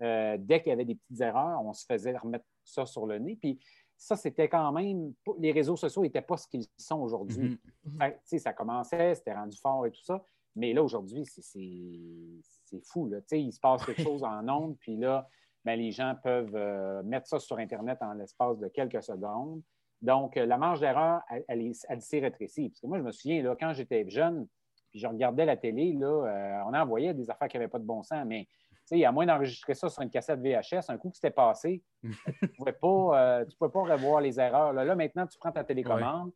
dès 0.00 0.60
qu'il 0.60 0.70
y 0.70 0.72
avait 0.72 0.84
des 0.84 0.94
petites 0.94 1.20
erreurs, 1.20 1.60
on 1.64 1.72
se 1.72 1.84
faisait 1.84 2.16
remettre 2.16 2.44
ça 2.64 2.86
sur 2.86 3.06
le 3.06 3.18
nez. 3.18 3.36
Puis 3.36 3.58
ça, 3.96 4.14
c'était 4.16 4.48
quand 4.48 4.70
même. 4.72 5.12
Les 5.38 5.52
réseaux 5.52 5.76
sociaux 5.76 6.02
n'étaient 6.02 6.22
pas 6.22 6.36
ce 6.36 6.46
qu'ils 6.46 6.66
sont 6.76 7.00
aujourd'hui. 7.00 7.58
Mm-hmm. 7.86 8.38
Ça 8.38 8.52
commençait, 8.52 9.14
c'était 9.16 9.34
rendu 9.34 9.58
fort 9.58 9.86
et 9.86 9.90
tout 9.90 10.04
ça. 10.04 10.22
Mais 10.54 10.72
là, 10.72 10.82
aujourd'hui, 10.82 11.24
c'est 11.24 12.80
fou. 12.84 13.08
Là. 13.08 13.18
Il 13.32 13.52
se 13.52 13.60
passe 13.60 13.84
quelque 13.84 14.02
chose 14.02 14.24
en 14.24 14.48
ondes, 14.48 14.76
puis 14.78 14.96
là, 14.96 15.28
ben, 15.64 15.78
les 15.78 15.90
gens 15.90 16.14
peuvent 16.22 16.54
euh, 16.54 17.02
mettre 17.02 17.26
ça 17.26 17.38
sur 17.38 17.58
Internet 17.58 17.98
en 18.00 18.14
l'espace 18.14 18.58
de 18.58 18.68
quelques 18.68 19.02
secondes. 19.02 19.62
Donc, 20.00 20.36
euh, 20.36 20.46
la 20.46 20.58
marge 20.58 20.80
d'erreur, 20.80 21.20
elle, 21.48 21.72
elle, 21.88 22.00
s'est 22.00 22.20
rétrécie. 22.20 22.68
Parce 22.70 22.80
que 22.80 22.86
moi, 22.86 22.98
je 22.98 23.02
me 23.02 23.12
souviens, 23.12 23.42
là, 23.42 23.56
quand 23.58 23.72
j'étais 23.72 24.08
jeune, 24.08 24.46
puis 24.90 25.00
je 25.00 25.06
regardais 25.06 25.44
la 25.44 25.56
télé, 25.56 25.92
là, 25.92 26.06
euh, 26.06 26.62
on 26.66 26.74
envoyait 26.74 27.14
des 27.14 27.28
affaires 27.30 27.48
qui 27.48 27.56
n'avaient 27.56 27.68
pas 27.68 27.78
de 27.80 27.84
bon 27.84 28.02
sens, 28.02 28.24
mais 28.26 28.48
sais, 28.88 29.04
à 29.04 29.12
moins 29.12 29.26
d'enregistrer 29.26 29.74
ça 29.74 29.88
sur 29.88 30.02
une 30.02 30.10
cassette 30.10 30.40
VHS, 30.40 30.88
un 30.88 30.98
coup 30.98 31.10
que 31.10 31.16
c'était 31.16 31.30
passé, 31.30 31.82
tu 32.02 32.08
ne 32.42 32.48
pouvais, 32.48 32.72
pas, 32.72 33.40
euh, 33.40 33.44
pouvais 33.58 33.70
pas 33.70 33.82
revoir 33.82 34.20
les 34.20 34.40
erreurs. 34.40 34.72
Là, 34.72 34.94
maintenant, 34.94 35.26
tu 35.26 35.38
prends 35.38 35.52
ta 35.52 35.64
télécommande, 35.64 36.32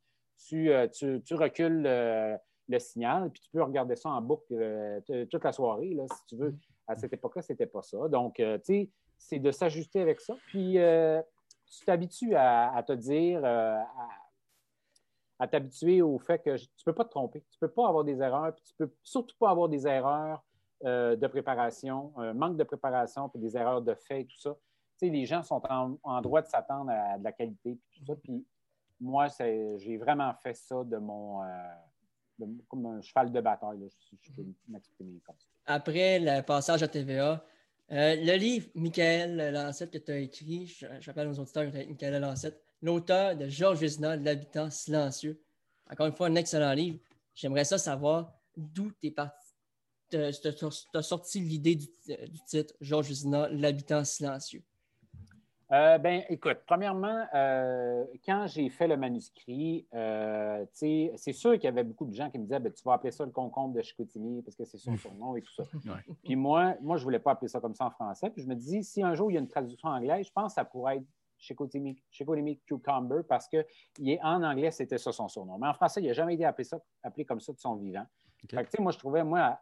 euh, 0.52 0.88
tu, 0.88 1.35
recules 1.35 1.82
le 1.82 2.78
signal, 2.78 3.30
puis 3.30 3.40
tu 3.40 3.50
peux 3.50 3.62
regarder 3.62 3.97
ça 3.97 4.11
en 4.11 4.21
boucle 4.21 4.52
euh, 4.52 5.00
toute 5.30 5.44
la 5.44 5.52
soirée, 5.52 5.94
là, 5.94 6.04
si 6.14 6.26
tu 6.26 6.37
veux. 6.37 6.54
À 6.87 6.97
cette 6.97 7.12
époque-là, 7.12 7.42
ce 7.42 7.52
n'était 7.52 7.66
pas 7.66 7.82
ça. 7.82 8.09
Donc, 8.09 8.35
tu 8.37 8.44
sais, 8.64 8.90
c'est 9.16 9.38
de 9.38 9.50
s'ajuster 9.50 10.00
avec 10.00 10.21
ça. 10.21 10.35
Puis, 10.49 10.73
tu 10.75 11.85
t'habitues 11.87 12.35
à, 12.35 12.82
te 12.87 12.92
dire, 12.92 13.44
à, 13.44 13.87
t'habituer 15.49 16.02
au 16.02 16.18
fait 16.18 16.40
que 16.40 16.56
tu 16.56 16.64
ne 16.64 16.85
peux 16.85 16.94
pas 16.94 17.04
te 17.04 17.11
tromper. 17.11 17.40
Tu 17.50 17.59
ne 17.62 17.66
peux 17.66 17.73
pas 17.73 17.88
avoir 17.88 18.04
des 18.04 18.21
erreurs, 18.21 18.54
puis 18.54 18.64
tu 18.64 18.75
ne 18.80 18.87
peux 18.87 18.94
surtout 19.02 19.37
pas 19.38 19.50
avoir 19.50 19.68
des 19.68 19.87
erreurs 19.87 20.42
euh, 20.84 21.16
de 21.16 21.26
préparation, 21.26 22.12
un 22.16 22.32
manque 22.32 22.56
de 22.56 22.64
préparation, 22.64 23.28
puis 23.28 23.40
des 23.40 23.56
erreurs 23.56 23.82
de 23.82 23.94
fait, 23.94 24.24
tout 24.24 24.38
ça. 24.38 24.50
Tu 24.98 25.06
sais, 25.06 25.12
les 25.12 25.26
gens 25.26 25.42
sont 25.42 25.62
en, 25.68 26.20
droit 26.20 26.42
de 26.42 26.48
s'attendre 26.48 26.90
à, 26.90 27.18
de 27.18 27.24
la 27.24 27.32
qualité, 27.32 27.78
puis 27.90 28.00
tout 28.00 28.06
ça. 28.06 28.16
Puis 28.16 28.44
moi, 29.00 29.28
j'ai 29.76 29.96
vraiment 29.96 30.32
fait 30.42 30.54
ça 30.54 30.82
de 30.84 30.96
mon. 30.96 31.42
Euh, 31.42 32.46
comme 32.66 32.86
un 32.86 33.00
cheval 33.00 33.30
de 33.30 33.40
bataille, 33.40 33.88
si 33.90 34.18
je 34.20 34.32
peux 34.32 34.42
m'exprimer 34.66 35.20
comme 35.24 35.36
ça. 35.38 35.46
Après 35.66 36.18
le 36.18 36.42
passage 36.42 36.82
à 36.82 36.88
TVA, 36.88 37.44
euh, 37.92 38.16
le 38.16 38.36
livre 38.36 38.68
Michael 38.74 39.52
Lancette 39.52 39.92
que 39.92 39.98
tu 39.98 40.10
as 40.10 40.18
écrit, 40.18 40.76
j'appelle 40.98 41.28
nos 41.28 41.38
auditeurs 41.38 41.70
Michael 41.72 42.20
Lancette, 42.20 42.60
l'auteur 42.80 43.36
de 43.36 43.46
Georges 43.46 43.78
Vézina, 43.78 44.16
L'habitant 44.16 44.70
silencieux. 44.70 45.40
Encore 45.88 46.06
une 46.06 46.14
fois, 46.14 46.26
un 46.26 46.34
excellent 46.34 46.72
livre. 46.72 46.98
J'aimerais 47.34 47.64
ça 47.64 47.78
savoir 47.78 48.32
d'où 48.56 48.90
tu 48.92 49.06
es 49.06 49.10
parti 49.10 49.51
tu 50.12 50.97
as 50.97 51.02
sorti 51.02 51.40
l'idée 51.40 51.76
du, 51.76 51.87
titre, 52.47 52.75
Georges 52.81 53.11
Usina, 53.11 53.49
L'habitant 53.49 54.04
silencieux? 54.04 54.62
Euh, 55.73 55.97
ben, 55.97 56.23
écoute, 56.28 56.59
premièrement, 56.66 57.25
euh, 57.35 58.04
quand 58.26 58.47
j'ai 58.47 58.69
fait 58.69 58.87
le 58.87 58.99
manuscrit, 58.99 59.87
euh, 59.95 60.66
c'est 60.75 61.33
sûr 61.33 61.54
qu'il 61.54 61.64
y 61.64 61.69
avait 61.69 61.83
beaucoup 61.83 62.04
de 62.04 62.12
gens 62.12 62.31
qui 62.31 62.38
me 62.38 62.45
disaient 62.45 62.61
ben, 62.61 62.71
Tu 62.71 62.83
vas 62.85 62.92
appeler 62.92 63.11
ça 63.11 63.25
le 63.25 63.31
concombre 63.31 63.75
de 63.75 63.81
Chicoutimi 63.81 64.42
parce 64.42 64.54
que 64.54 64.66
c'est 64.66 64.76
son 64.76 64.99
surnom 64.99 65.35
et 65.35 65.40
tout 65.40 65.52
ça. 65.54 65.62
Puis 66.25 66.37
moi, 66.37 66.75
moi 66.83 66.99
je 66.99 67.02
ne 67.02 67.04
voulais 67.04 67.21
pas 67.21 67.33
appeler 67.33 67.49
ça 67.49 67.59
comme 67.59 67.75
ça 67.75 67.87
en 67.87 67.90
français. 67.90 68.28
Puis 68.28 68.42
je 68.42 68.49
me 68.49 68.54
dis 68.54 68.85
Si 68.85 69.02
un 69.02 69.14
jour 69.14 69.31
il 69.31 69.35
y 69.35 69.37
a 69.38 69.40
une 69.40 69.49
traduction 69.49 69.88
anglaise, 69.88 70.26
je 70.26 70.33
pense 70.33 70.52
que 70.52 70.54
ça 70.57 70.66
pourrait 70.66 70.99
être 70.99 71.07
Chicoutimi 71.38 71.97
Cucumber 72.66 73.23
parce 73.26 73.49
que 73.49 73.64
en 74.23 74.42
anglais, 74.42 74.71
c'était 74.71 74.99
ça 74.99 75.11
son 75.11 75.28
surnom. 75.28 75.59
Mais 75.59 75.69
en 75.69 75.75
français, 75.75 76.02
il 76.02 76.07
n'a 76.07 76.12
jamais 76.12 76.35
été 76.35 76.45
appelé, 76.45 76.64
ça, 76.64 76.78
appelé 77.02 77.25
comme 77.25 77.40
ça 77.40 77.52
de 77.52 77.59
son 77.59 77.76
vivant. 77.76 78.04
moi, 78.78 78.92
je 78.92 78.99
trouvais, 78.99 79.25
moi, 79.25 79.59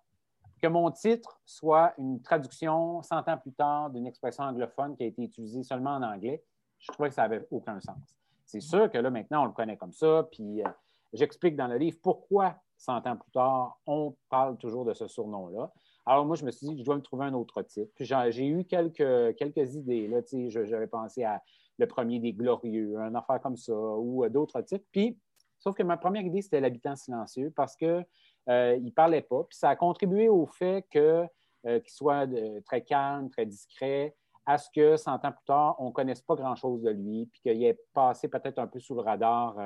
que 0.61 0.69
mon 0.69 0.91
titre 0.91 1.41
soit 1.45 1.95
une 1.99 2.21
traduction 2.23 3.03
100 3.03 3.29
ans 3.29 3.39
plus 3.39 3.53
tard 3.53 3.91
d'une 3.91 4.07
expression 4.07 4.45
anglophone 4.45 4.97
qui 4.97 5.05
a 5.05 5.07
été 5.07 5.23
utilisée 5.23 5.63
seulement 5.63 5.97
en 5.97 6.03
anglais, 6.03 6.43
je 6.79 6.91
trouvais 6.93 7.09
que 7.09 7.15
ça 7.15 7.23
n'avait 7.23 7.47
aucun 7.51 7.81
sens. 7.81 8.17
C'est 8.47 8.61
sûr 8.61 8.91
que 8.91 8.99
là, 8.99 9.11
maintenant, 9.11 9.43
on 9.43 9.47
le 9.47 9.53
connaît 9.53 9.77
comme 9.77 9.93
ça, 9.93 10.27
puis 10.31 10.63
euh, 10.63 10.69
j'explique 11.13 11.57
dans 11.57 11.69
le 11.69 11.77
livre 11.77 11.99
pourquoi 12.03 12.57
100 12.81 13.07
ans 13.07 13.17
plus 13.17 13.31
tard, 13.31 13.79
on 13.87 14.17
parle 14.29 14.57
toujours 14.57 14.85
de 14.85 14.95
ce 14.95 15.07
surnom-là. 15.07 15.71
Alors, 16.07 16.25
moi, 16.25 16.35
je 16.35 16.45
me 16.45 16.51
suis 16.51 16.67
dit, 16.67 16.79
je 16.79 16.85
dois 16.85 16.97
me 16.97 17.03
trouver 17.03 17.27
un 17.27 17.35
autre 17.35 17.63
titre. 17.63 17.93
Puis 17.95 18.05
j'ai 18.05 18.47
eu 18.47 18.65
quelques, 18.65 19.37
quelques 19.37 19.75
idées. 19.75 20.09
Là, 20.09 20.21
j'avais 20.65 20.87
pensé 20.87 21.23
à 21.25 21.43
le 21.79 21.87
premier 21.87 22.19
des 22.19 22.33
Glorieux, 22.33 22.99
un 22.99 23.15
affaire 23.15 23.41
comme 23.41 23.57
ça, 23.57 23.75
ou 23.75 24.25
euh, 24.25 24.29
d'autres 24.29 24.61
titres. 24.63 24.85
Puis, 24.93 25.19
sauf 25.59 25.75
que 25.75 25.83
ma 25.83 25.97
première 25.97 26.23
idée, 26.23 26.43
c'était 26.43 26.61
l'habitant 26.61 26.97
silencieux 26.97 27.53
parce 27.55 27.77
qu'il 27.77 28.07
euh, 28.51 28.79
ne 28.79 28.91
parlait 28.91 29.23
pas. 29.23 29.45
Puis 29.45 29.59
ça 29.59 29.71
a 29.71 29.77
contribué 29.77 30.29
au 30.29 30.47
fait 30.47 30.85
euh, 30.97 31.27
qu'il 31.63 31.91
soit 31.91 32.27
très 32.67 32.83
calme, 32.83 33.31
très 33.31 33.47
discret, 33.47 34.15
à 34.47 34.59
ce 34.59 34.69
que, 34.75 34.97
100 34.97 35.25
ans 35.25 35.33
plus 35.33 35.45
tard, 35.47 35.77
on 35.79 35.87
ne 35.87 35.93
connaisse 35.93 36.21
pas 36.21 36.35
grand-chose 36.35 36.83
de 36.83 36.91
lui, 36.91 37.27
puis 37.27 37.41
qu'il 37.41 37.63
ait 37.63 37.79
passé 37.93 38.29
peut-être 38.29 38.59
un 38.59 38.67
peu 38.67 38.81
sous 38.81 38.95
le 38.95 39.03
radar 39.03 39.57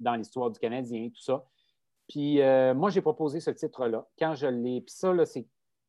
dans 0.00 0.14
l'histoire 0.14 0.50
du 0.50 0.58
Canadien, 0.58 1.08
tout 1.08 1.20
ça. 1.20 1.44
Puis 2.08 2.40
moi, 2.74 2.90
j'ai 2.90 3.02
proposé 3.02 3.40
ce 3.40 3.50
titre-là. 3.50 4.06
Quand 4.18 4.34
je 4.34 4.46
l'ai, 4.46 4.80
puis 4.80 4.94
ça, 4.94 5.12
là, 5.12 5.26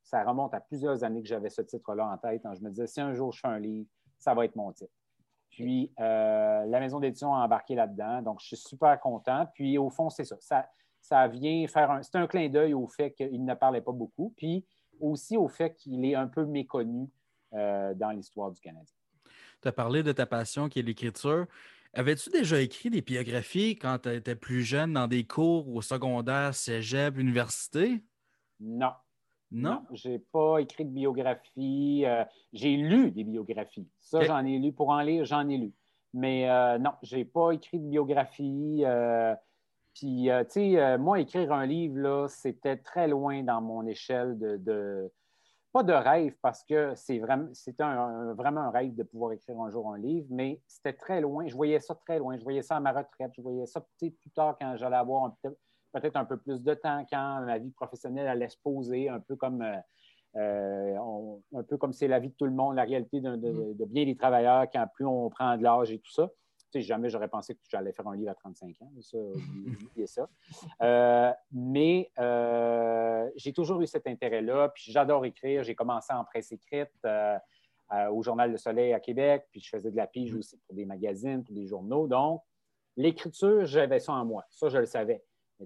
ça 0.09 0.23
remonte 0.23 0.53
à 0.55 0.59
plusieurs 0.59 1.03
années 1.03 1.21
que 1.21 1.27
j'avais 1.27 1.49
ce 1.49 1.61
titre-là 1.61 2.07
en 2.07 2.17
tête. 2.17 2.45
Hein. 2.45 2.55
Je 2.55 2.61
me 2.61 2.69
disais, 2.69 2.87
si 2.87 2.99
un 2.99 3.13
jour 3.13 3.31
je 3.31 3.39
fais 3.39 3.47
un 3.47 3.59
livre, 3.59 3.87
ça 4.17 4.33
va 4.33 4.45
être 4.45 4.55
mon 4.55 4.71
titre. 4.71 4.91
Puis 5.49 5.91
euh, 5.99 6.65
la 6.65 6.79
maison 6.79 6.99
d'édition 6.99 7.33
a 7.33 7.43
embarqué 7.43 7.75
là-dedans. 7.75 8.21
Donc, 8.21 8.39
je 8.41 8.47
suis 8.47 8.57
super 8.57 8.99
content. 8.99 9.45
Puis 9.53 9.77
au 9.77 9.89
fond, 9.89 10.09
c'est 10.09 10.25
ça. 10.25 10.37
Vient 11.31 11.67
faire 11.67 11.91
un. 11.91 12.03
C'est 12.03 12.17
un 12.17 12.27
clin 12.27 12.49
d'œil 12.49 12.73
au 12.73 12.87
fait 12.87 13.11
qu'il 13.11 13.43
ne 13.43 13.53
parlait 13.53 13.81
pas 13.81 13.91
beaucoup. 13.91 14.33
Puis 14.37 14.65
aussi 14.99 15.37
au 15.37 15.47
fait 15.47 15.75
qu'il 15.75 16.05
est 16.05 16.15
un 16.15 16.27
peu 16.27 16.45
méconnu 16.45 17.07
euh, 17.53 17.93
dans 17.93 18.11
l'histoire 18.11 18.51
du 18.51 18.59
Canadien. 18.59 18.95
Tu 19.61 19.67
as 19.67 19.71
parlé 19.71 20.03
de 20.03 20.11
ta 20.11 20.25
passion 20.25 20.69
qui 20.69 20.79
est 20.79 20.83
l'écriture. 20.83 21.45
Avais-tu 21.93 22.29
déjà 22.29 22.61
écrit 22.61 22.89
des 22.89 23.01
biographies 23.01 23.75
quand 23.75 23.99
tu 24.03 24.13
étais 24.13 24.35
plus 24.35 24.61
jeune 24.61 24.93
dans 24.93 25.07
des 25.07 25.23
cours 25.23 25.73
au 25.73 25.81
secondaire, 25.81 26.53
cégep, 26.53 27.17
université? 27.17 28.03
Non. 28.59 28.91
Non? 29.51 29.83
Je 29.93 30.09
n'ai 30.09 30.19
pas 30.19 30.59
écrit 30.59 30.85
de 30.85 30.91
biographie. 30.91 32.03
Euh, 32.05 32.23
j'ai 32.53 32.77
lu 32.77 33.09
des 33.11 33.23
biographies. 33.23 33.87
Ça, 33.99 34.23
j'en 34.23 34.45
ai 34.45 34.59
lu. 34.59 34.71
Pour 34.71 34.89
en 34.89 35.01
lire, 35.01 35.25
j'en 35.25 35.49
ai 35.49 35.57
lu. 35.57 35.73
Mais 36.13 36.49
euh, 36.49 36.77
non, 36.77 36.91
je 37.01 37.15
n'ai 37.15 37.25
pas 37.25 37.51
écrit 37.51 37.79
de 37.79 37.87
biographie. 37.87 38.83
Euh, 38.85 39.33
puis, 39.93 40.29
tu 40.51 40.75
sais, 40.75 40.97
moi, 40.97 41.19
écrire 41.19 41.51
un 41.51 41.65
livre, 41.65 41.97
là, 41.97 42.27
c'était 42.27 42.77
très 42.77 43.07
loin 43.07 43.43
dans 43.43 43.61
mon 43.61 43.85
échelle 43.85 44.37
de, 44.37 45.11
Pas 45.73 45.83
de 45.83 45.93
rêve, 45.93 46.35
parce 46.41 46.63
que 46.63 46.93
c'est 46.95 47.19
vraiment, 47.19 47.49
c'était 47.53 47.83
vraiment 48.35 48.61
un 48.61 48.71
rêve 48.71 48.95
de 48.95 49.03
pouvoir 49.03 49.33
écrire 49.33 49.59
un 49.59 49.69
jour 49.69 49.91
un 49.93 49.97
livre, 49.97 50.27
mais 50.29 50.61
c'était 50.67 50.93
très 50.93 51.21
loin. 51.21 51.47
Je 51.47 51.55
voyais 51.55 51.79
ça 51.79 51.95
très 51.95 52.19
loin. 52.19 52.37
Je 52.37 52.43
voyais 52.43 52.61
ça 52.61 52.77
à 52.77 52.79
ma 52.79 52.91
retraite. 52.91 53.31
Je 53.35 53.41
voyais 53.41 53.65
ça 53.65 53.85
plus 53.99 54.13
tard 54.35 54.57
quand 54.59 54.77
j'allais 54.77 54.95
avoir 54.95 55.25
un, 55.25 55.51
peut-être 55.93 56.15
un 56.15 56.25
peu 56.25 56.37
plus 56.37 56.63
de 56.63 56.73
temps 56.73 57.05
quand 57.11 57.41
ma 57.41 57.57
vie 57.57 57.71
professionnelle 57.71 58.27
allait 58.27 58.49
se 58.49 58.57
poser, 58.61 59.09
un 59.09 59.19
peu 59.19 59.35
comme 59.35 59.61
euh, 59.61 59.77
euh, 60.35 60.97
un 61.55 61.63
peu 61.63 61.77
comme 61.77 61.93
c'est 61.93 62.07
la 62.07 62.19
vie 62.19 62.29
de 62.29 62.35
tout 62.35 62.45
le 62.45 62.51
monde, 62.51 62.75
la 62.75 62.83
réalité 62.83 63.19
de, 63.19 63.35
mm-hmm. 63.35 63.85
bien 63.87 64.05
des 64.05 64.15
travailleurs 64.15 64.67
quand 64.71 64.85
plus 64.93 65.05
on 65.05 65.29
prend 65.29 65.57
de 65.57 65.63
l'âge 65.63 65.91
et 65.91 65.99
tout 65.99 66.11
ça. 66.11 66.29
Tu 66.71 66.79
sais, 66.79 66.81
jamais 66.81 67.09
j'aurais 67.09 67.27
pensé 67.27 67.55
que 67.55 67.61
j'allais 67.67 67.91
faire 67.91 68.07
un 68.07 68.15
livre 68.15 68.31
à 68.31 68.35
35 68.35 68.75
ans. 68.81 68.91
Ça, 69.01 69.17
oubliez 69.91 70.07
ça. 70.07 70.29
Euh, 70.81 71.31
mais 71.51 72.11
j'ai 73.35 73.53
toujours 73.53 73.81
eu 73.81 73.87
cet 73.87 74.07
intérêt-là. 74.07 74.69
Puis 74.69 74.91
j'adore 74.91 75.25
écrire. 75.25 75.63
J'ai 75.63 75.75
commencé 75.75 76.13
en 76.13 76.23
presse 76.23 76.51
écrite 76.51 76.91
au 78.11 78.21
Journal 78.21 78.51
Le 78.51 78.57
Soleil 78.57 78.93
à 78.93 78.99
Québec. 78.99 79.47
Puis 79.51 79.61
je 79.61 79.69
faisais 79.69 79.91
de 79.91 79.97
la 79.97 80.07
pige 80.07 80.33
mm-hmm. 80.33 80.39
aussi 80.39 80.57
pour 80.57 80.75
des 80.75 80.85
magazines, 80.85 81.43
pour 81.43 81.55
des 81.55 81.65
journaux. 81.65 82.07
Donc, 82.07 82.43
l'écriture, 82.97 83.65
j'avais 83.65 83.99
ça 83.99 84.13
en 84.13 84.25
moi. 84.25 84.45
Ça, 84.49 84.69
je 84.69 84.77
le 84.77 84.85
savais 84.85 85.23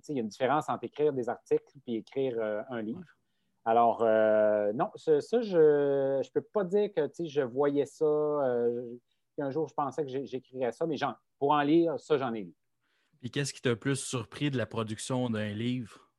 il 0.09 0.15
y 0.15 0.19
a 0.19 0.21
une 0.21 0.27
différence 0.27 0.69
entre 0.69 0.85
écrire 0.85 1.13
des 1.13 1.29
articles 1.29 1.65
et 1.87 1.97
écrire 1.97 2.35
euh, 2.39 2.61
un 2.69 2.81
livre. 2.81 3.03
Alors, 3.65 4.03
euh, 4.03 4.73
non, 4.73 4.89
ça, 4.95 5.19
je 5.19 6.17
ne 6.17 6.29
peux 6.33 6.41
pas 6.41 6.63
dire 6.63 6.91
que 6.93 7.07
je 7.23 7.41
voyais 7.41 7.85
ça. 7.85 8.05
Euh, 8.05 8.95
un 9.41 9.51
jour, 9.51 9.67
je 9.67 9.73
pensais 9.73 10.05
que 10.05 10.25
j'écrirais 10.25 10.71
ça, 10.71 10.85
mais 10.85 10.95
pour 11.39 11.51
en 11.51 11.61
lire, 11.61 11.99
ça, 11.99 12.17
j'en 12.17 12.33
ai 12.33 12.43
lu. 12.43 12.53
Et 13.21 13.29
qu'est-ce 13.29 13.53
qui 13.53 13.61
t'a 13.61 13.75
plus 13.75 13.95
surpris 13.95 14.51
de 14.51 14.57
la 14.57 14.65
production 14.65 15.29
d'un 15.29 15.49
livre? 15.49 16.11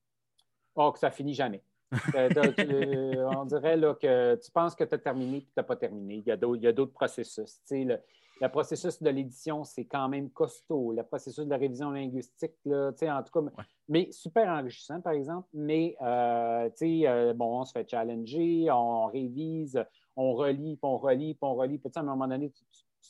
Oh, 0.75 0.91
que 0.91 0.99
ça 0.99 1.11
finit 1.11 1.35
jamais. 1.35 1.63
on 1.93 3.45
dirait 3.45 3.77
là, 3.77 3.95
que 3.95 4.35
tu 4.37 4.51
penses 4.51 4.75
que 4.75 4.85
tu 4.85 4.95
as 4.95 4.99
terminé 4.99 5.37
et 5.37 5.43
tu 5.43 5.53
n'as 5.57 5.63
pas 5.63 5.77
terminé. 5.77 6.25
Il 6.27 6.29
y 6.29 6.67
a 6.67 6.73
d'autres 6.73 6.93
processus. 6.93 7.61
Le, 7.71 7.99
le 8.41 8.49
processus 8.49 9.01
de 9.01 9.11
l'édition, 9.11 9.65
c'est 9.65 9.85
quand 9.85 10.09
même 10.09 10.31
costaud. 10.31 10.93
Le 10.93 11.03
processus 11.05 11.45
de 11.45 11.51
la 11.51 11.57
révision 11.57 11.91
linguistique, 11.91 12.55
là, 12.65 12.91
en 12.91 13.23
tout 13.23 13.41
cas, 13.41 13.65
mais 13.89 14.11
super 14.11 14.49
enrichissant, 14.49 15.01
par 15.01 15.13
exemple. 15.13 15.49
Mais, 15.53 15.97
euh, 16.03 16.69
euh, 16.83 17.33
bon, 17.35 17.61
on 17.61 17.65
se 17.65 17.73
fait 17.73 17.89
challenger, 17.89 18.71
on 18.71 19.07
révise, 19.07 19.83
on 20.17 20.35
relit, 20.35 20.77
puis 20.77 20.81
on 20.83 20.99
relit, 20.99 21.35
puis 21.35 21.39
on 21.43 21.55
relit. 21.55 21.79
Puis, 21.79 21.91
à 21.95 22.01
un 22.01 22.03
moment 22.03 22.27
donné, 22.27 22.51
tu 22.51 22.65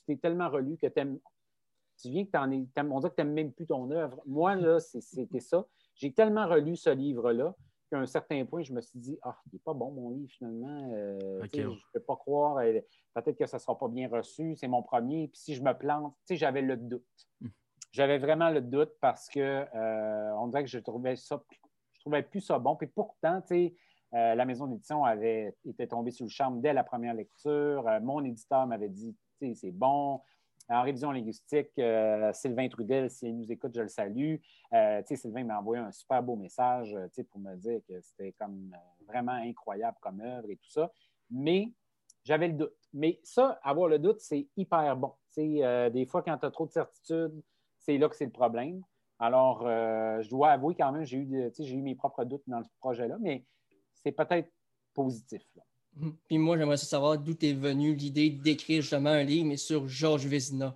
t'es 0.07 0.17
tellement 0.17 0.49
relu 0.49 0.77
que 0.77 0.87
tu 0.87 2.11
viens 2.11 2.25
que 2.25 2.31
tu 2.31 2.39
en 2.39 2.51
es, 2.51 2.67
on 2.77 3.01
dirait 3.01 3.11
que 3.11 3.17
tu 3.17 3.23
n'aimes 3.23 3.35
même 3.35 3.53
plus 3.53 3.67
ton 3.67 3.91
œuvre. 3.91 4.21
Moi, 4.27 4.55
là, 4.57 4.81
c'était 4.81 5.41
ça. 5.41 5.67
J'ai 5.95 6.13
tellement 6.13 6.47
relu 6.49 6.77
ce 6.77 6.91
livre-là 6.91 7.55
qu'à 7.91 7.99
un 7.99 8.07
certain 8.07 8.45
point, 8.45 8.63
je 8.63 8.73
me 8.73 8.81
suis 8.81 8.99
dit, 8.99 9.19
ah, 9.23 9.37
il 9.47 9.55
n'est 9.55 9.61
pas 9.61 9.75
bon 9.75 9.91
mon 9.93 10.11
livre 10.11 10.31
finalement. 10.31 10.91
Euh, 10.95 11.41
je 11.53 11.61
ne 11.63 11.75
peux 11.93 12.01
pas 12.01 12.17
croire. 12.17 12.57
Euh, 12.59 12.81
peut-être 13.15 13.39
que 13.39 13.47
ça 13.47 13.59
ne 13.59 13.61
sera 13.61 13.79
pas 13.79 13.89
bien 13.89 14.09
reçu. 14.09 14.57
C'est 14.57 14.69
mon 14.69 14.83
premier. 14.83 15.29
Puis 15.29 15.41
si 15.41 15.55
je 15.55 15.63
me 15.63 15.73
plante, 15.73 16.15
j'avais 16.29 16.63
le 16.63 16.77
doute. 16.77 17.05
Hmm. 17.41 17.49
J'avais 17.93 18.19
vraiment 18.19 18.51
le 18.51 18.61
doute 18.61 18.93
parce 19.01 19.29
que 19.29 19.41
euh, 19.41 20.37
on 20.39 20.49
dirait 20.49 20.65
que 20.65 20.71
je 20.71 20.81
trouvais 20.81 21.15
ça, 21.15 21.41
je 21.93 22.01
trouvais 22.01 22.23
plus 22.23 22.41
ça 22.41 22.59
bon. 22.59 22.75
Puis 22.75 22.89
pourtant, 22.89 23.41
la 24.11 24.45
maison 24.45 24.67
d'édition 24.67 25.05
avait 25.05 25.57
été 25.65 25.87
tombée 25.87 26.11
sous 26.11 26.25
le 26.25 26.31
charme 26.31 26.61
dès 26.61 26.73
la 26.73 26.83
première 26.83 27.15
lecture. 27.15 27.85
mon 28.03 28.25
éditeur 28.25 28.67
m'avait 28.67 28.89
dit, 28.89 29.17
c'est 29.41 29.73
bon 29.73 30.21
en 30.69 30.83
révision 30.83 31.13
linguistique, 31.13 31.71
euh, 31.79 32.33
Sylvain 32.33 32.69
Trudel, 32.69 33.11
s'il 33.11 33.37
nous 33.37 33.51
écoute, 33.53 33.73
je 33.75 33.83
le 33.83 33.89
salue. 33.89 34.37
Euh, 34.73 35.03
Sylvain 35.05 35.45
m'a 35.45 35.59
envoyé 35.59 35.83
un 35.83 35.93
super 35.93 36.23
beau 36.23 36.37
message 36.37 36.95
euh, 36.95 37.25
pour 37.31 37.41
me 37.41 37.55
dire 37.57 37.81
que 37.87 38.01
c'était 38.01 38.33
comme 38.33 38.75
vraiment 39.07 39.33
incroyable 39.33 39.97
comme 40.01 40.21
œuvre 40.21 40.49
et 40.51 40.57
tout 40.57 40.71
ça. 40.71 40.91
Mais 41.31 41.73
j'avais 42.25 42.49
le 42.49 42.55
doute. 42.55 42.77
Mais 42.95 43.21
ça, 43.23 43.59
avoir 43.63 43.89
le 43.89 43.99
doute, 43.99 44.21
c'est 44.21 44.49
hyper 44.57 44.97
bon. 44.97 45.13
des 45.37 46.07
fois, 46.09 46.23
quand 46.23 46.39
tu 46.39 46.47
as 46.47 46.51
trop 46.51 46.67
de 46.67 46.73
certitude, 46.73 47.43
c'est 47.79 47.99
là 47.99 48.09
que 48.09 48.17
c'est 48.17 48.25
le 48.25 48.33
problème. 48.33 48.83
Alors, 49.19 49.63
je 49.63 50.29
dois 50.29 50.51
avouer 50.51 50.75
quand 50.75 50.91
même, 50.93 51.05
j'ai 51.05 51.19
eu, 51.19 51.51
eu 51.59 51.83
mes 51.83 51.95
propres 51.95 52.25
doutes 52.25 52.43
dans 52.47 52.63
ce 52.63 52.69
projet-là, 52.79 53.17
mais 53.21 53.45
c'est 53.93 54.13
peut-être 54.13 54.51
positif. 54.95 55.43
Puis 56.27 56.39
moi, 56.39 56.59
j'aimerais 56.59 56.77
savoir 56.77 57.19
d'où 57.19 57.37
est 57.43 57.53
venue 57.53 57.95
l'idée 57.95 58.31
d'écrire 58.31 58.83
justement 58.83 59.11
un 59.11 59.23
livre, 59.23 59.47
mais 59.47 59.57
sur 59.57 59.89
Georges 59.89 60.27
Vézina. 60.27 60.75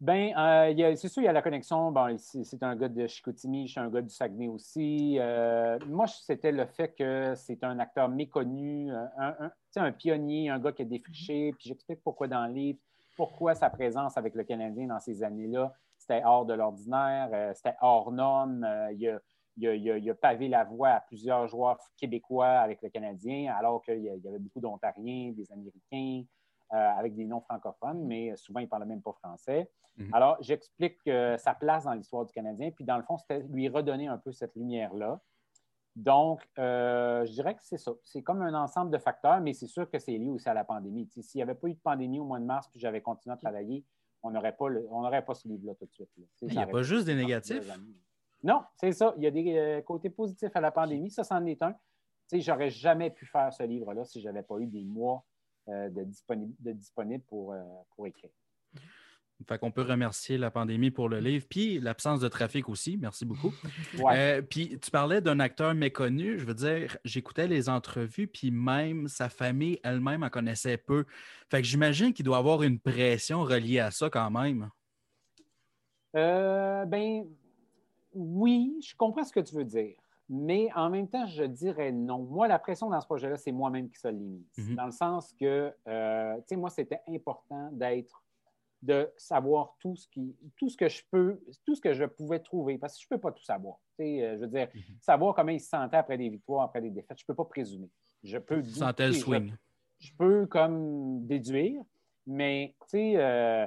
Bien, 0.00 0.36
euh, 0.36 0.96
c'est 0.96 1.08
sûr, 1.08 1.22
il 1.22 1.24
y 1.24 1.28
a 1.28 1.32
la 1.32 1.40
connexion. 1.40 1.90
Bon, 1.90 2.14
c'est 2.18 2.62
un 2.62 2.76
gars 2.76 2.88
de 2.90 3.06
Chicoutimi, 3.06 3.66
je 3.66 3.72
suis 3.72 3.80
un 3.80 3.88
gars 3.88 4.02
du 4.02 4.10
Saguenay 4.10 4.48
aussi. 4.48 5.16
Euh, 5.18 5.78
moi, 5.86 6.06
c'était 6.06 6.52
le 6.52 6.66
fait 6.66 6.94
que 6.94 7.32
c'est 7.36 7.64
un 7.64 7.78
acteur 7.78 8.10
méconnu, 8.10 8.92
euh, 8.92 9.06
un, 9.16 9.50
un, 9.76 9.92
pionnier, 9.92 10.50
un 10.50 10.58
gars 10.58 10.72
qui 10.72 10.82
a 10.82 10.84
défriché. 10.84 11.54
Puis 11.58 11.68
j'explique 11.68 12.02
pourquoi 12.02 12.28
dans 12.28 12.46
le 12.46 12.52
livre, 12.52 12.78
pourquoi 13.16 13.54
sa 13.54 13.70
présence 13.70 14.18
avec 14.18 14.34
le 14.34 14.44
Canadien 14.44 14.88
dans 14.88 15.00
ces 15.00 15.22
années-là, 15.22 15.72
c'était 15.96 16.22
hors 16.22 16.44
de 16.44 16.52
l'ordinaire, 16.52 17.52
c'était 17.54 17.76
hors 17.80 18.12
norme. 18.12 18.68
il 18.92 18.98
y 18.98 19.08
a 19.08 19.18
il 19.56 20.10
a, 20.10 20.14
pavé 20.14 20.48
la 20.48 20.64
voie 20.64 20.90
à 20.90 21.00
plusieurs 21.00 21.46
joueurs 21.48 21.78
québécois 21.96 22.46
avec 22.46 22.82
le 22.82 22.88
Canadien, 22.88 23.54
alors 23.56 23.82
qu'il 23.82 24.02
y 24.02 24.08
avait 24.08 24.38
beaucoup 24.38 24.60
d'Ontariens, 24.60 25.32
des 25.32 25.50
Américains, 25.52 26.24
euh, 26.72 26.90
avec 26.98 27.14
des 27.14 27.24
noms 27.24 27.40
francophones, 27.40 28.04
mais 28.04 28.34
souvent, 28.36 28.60
ils 28.60 28.64
ne 28.64 28.68
parlaient 28.68 28.86
même 28.86 29.02
pas 29.02 29.12
français. 29.12 29.70
Mhm. 29.96 30.10
Alors, 30.12 30.36
j'explique 30.40 30.98
sa 31.38 31.54
place 31.54 31.84
dans 31.84 31.94
l'histoire 31.94 32.24
du 32.24 32.32
Canadien, 32.32 32.70
puis 32.70 32.84
dans 32.84 32.96
le 32.96 33.04
fond, 33.04 33.16
c'était 33.18 33.40
lui 33.50 33.68
redonner 33.68 34.08
un 34.08 34.18
peu 34.18 34.32
cette 34.32 34.54
lumière-là. 34.56 35.20
Donc, 35.96 36.40
euh, 36.58 37.24
je 37.24 37.32
dirais 37.32 37.54
que 37.54 37.62
c'est 37.62 37.76
ça. 37.76 37.92
C'est 38.02 38.22
comme 38.22 38.42
un 38.42 38.54
ensemble 38.54 38.90
de 38.90 38.98
facteurs, 38.98 39.40
mais 39.40 39.52
c'est 39.52 39.68
sûr 39.68 39.88
que 39.88 39.98
c'est 39.98 40.18
lié 40.18 40.28
aussi 40.28 40.48
à 40.48 40.54
la 40.54 40.64
pandémie. 40.64 41.08
S'il 41.08 41.38
n'y 41.38 41.42
avait 41.42 41.54
pas 41.54 41.68
eu 41.68 41.74
de 41.74 41.80
pandémie 41.80 42.18
au 42.18 42.24
mois 42.24 42.40
de 42.40 42.44
mars, 42.44 42.68
puis 42.68 42.80
j'avais 42.80 43.00
continué 43.00 43.32
à 43.32 43.36
travailler, 43.36 43.84
on 44.22 44.30
n'aurait 44.30 44.56
pas, 44.56 45.22
pas 45.22 45.34
ce 45.34 45.46
livre-là 45.46 45.74
tout 45.74 45.86
de 45.86 45.92
suite. 45.92 46.08
Il 46.42 46.48
n'y 46.48 46.58
a 46.58 46.66
pas 46.66 46.82
juste 46.82 47.06
des 47.06 47.14
négatifs. 47.14 47.70
Non, 48.44 48.62
c'est 48.76 48.92
ça. 48.92 49.12
Il 49.16 49.24
y 49.24 49.26
a 49.26 49.30
des 49.30 49.56
euh, 49.56 49.82
côtés 49.82 50.10
positifs 50.10 50.54
à 50.54 50.60
la 50.60 50.70
pandémie. 50.70 51.10
Ça, 51.10 51.24
c'en 51.24 51.44
est 51.46 51.60
un. 51.62 51.72
Tu 51.72 51.78
sais, 52.28 52.40
j'aurais 52.40 52.70
jamais 52.70 53.10
pu 53.10 53.26
faire 53.26 53.52
ce 53.52 53.64
livre-là 53.64 54.04
si 54.04 54.20
je 54.20 54.26
n'avais 54.26 54.42
pas 54.42 54.58
eu 54.58 54.66
des 54.66 54.84
mois 54.84 55.24
de, 55.66 56.04
disponible, 56.04 56.54
de 56.60 56.72
disponible 56.72 57.24
pour, 57.24 57.54
pour 57.96 58.06
écrire. 58.06 58.30
Fait 59.46 59.58
qu'on 59.58 59.70
peut 59.70 59.82
remercier 59.82 60.38
la 60.38 60.50
pandémie 60.50 60.90
pour 60.90 61.08
le 61.08 61.18
livre, 61.18 61.44
puis 61.48 61.78
l'absence 61.80 62.20
de 62.20 62.28
trafic 62.28 62.68
aussi. 62.68 62.96
Merci 62.96 63.24
beaucoup. 63.24 63.52
puis 64.48 64.78
tu 64.78 64.90
parlais 64.90 65.20
d'un 65.20 65.40
acteur 65.40 65.74
méconnu. 65.74 66.38
Je 66.38 66.44
veux 66.44 66.54
dire, 66.54 66.96
j'écoutais 67.04 67.46
les 67.46 67.68
entrevues, 67.68 68.26
puis 68.26 68.50
même 68.50 69.08
sa 69.08 69.28
famille 69.28 69.80
elle-même 69.82 70.22
en 70.22 70.30
connaissait 70.30 70.78
peu. 70.78 71.04
Fait 71.50 71.60
que 71.60 71.66
j'imagine 71.66 72.12
qu'il 72.12 72.24
doit 72.24 72.38
avoir 72.38 72.62
une 72.62 72.78
pression 72.78 73.42
reliée 73.42 73.80
à 73.80 73.90
ça 73.90 74.08
quand 74.08 74.30
même. 74.30 74.70
Euh, 76.16 76.84
ben 76.86 77.26
oui, 78.14 78.78
je 78.86 78.94
comprends 78.96 79.24
ce 79.24 79.32
que 79.32 79.40
tu 79.40 79.54
veux 79.54 79.64
dire. 79.64 79.96
Mais 80.28 80.70
en 80.74 80.88
même 80.88 81.08
temps, 81.08 81.26
je 81.26 81.44
dirais 81.44 81.92
non. 81.92 82.20
Moi, 82.20 82.48
la 82.48 82.58
pression 82.58 82.88
dans 82.88 83.00
ce 83.00 83.06
projet-là, 83.06 83.36
c'est 83.36 83.52
moi-même 83.52 83.90
qui 83.90 83.98
se 83.98 84.08
limite. 84.08 84.46
Mhm. 84.56 84.74
Dans 84.74 84.86
le 84.86 84.92
sens 84.92 85.32
que, 85.34 85.72
euh, 85.86 86.36
tu 86.36 86.42
sais, 86.48 86.56
moi, 86.56 86.70
c'était 86.70 87.00
important 87.08 87.70
d'être, 87.72 88.22
de 88.80 89.10
savoir 89.18 89.76
tout 89.80 89.96
ce, 89.96 90.08
qui, 90.08 90.34
tout 90.56 90.70
ce 90.70 90.76
que 90.76 90.88
je 90.88 91.02
peux, 91.10 91.40
tout 91.66 91.74
ce 91.74 91.80
que 91.80 91.92
je 91.92 92.04
pouvais 92.04 92.38
trouver, 92.38 92.78
parce 92.78 92.96
que 92.96 93.02
je 93.02 93.06
ne 93.10 93.16
peux 93.16 93.20
pas 93.20 93.32
tout 93.32 93.44
savoir. 93.44 93.76
Tu 93.98 94.04
sais, 94.04 94.22
euh, 94.22 94.36
je 94.36 94.40
veux 94.40 94.46
dire, 94.46 94.68
mhm. 94.74 94.82
savoir 95.00 95.34
comment 95.34 95.52
il 95.52 95.60
se 95.60 95.68
sentait 95.68 95.98
après 95.98 96.16
des 96.16 96.30
victoires, 96.30 96.62
après 96.62 96.80
des 96.80 96.90
défaites, 96.90 97.18
je 97.18 97.24
ne 97.24 97.26
peux 97.26 97.34
pas 97.34 97.44
présumer. 97.44 97.90
Je 98.22 98.38
peux. 98.38 98.62
Sentait 98.62 99.08
le 99.08 99.12
swing. 99.12 99.52
Je, 99.98 100.10
peux 100.18 100.46
comme 100.46 101.26
déduire, 101.26 101.82
mais 102.26 102.74
tu 102.88 102.98
sais, 102.98 103.12
euh, 103.16 103.66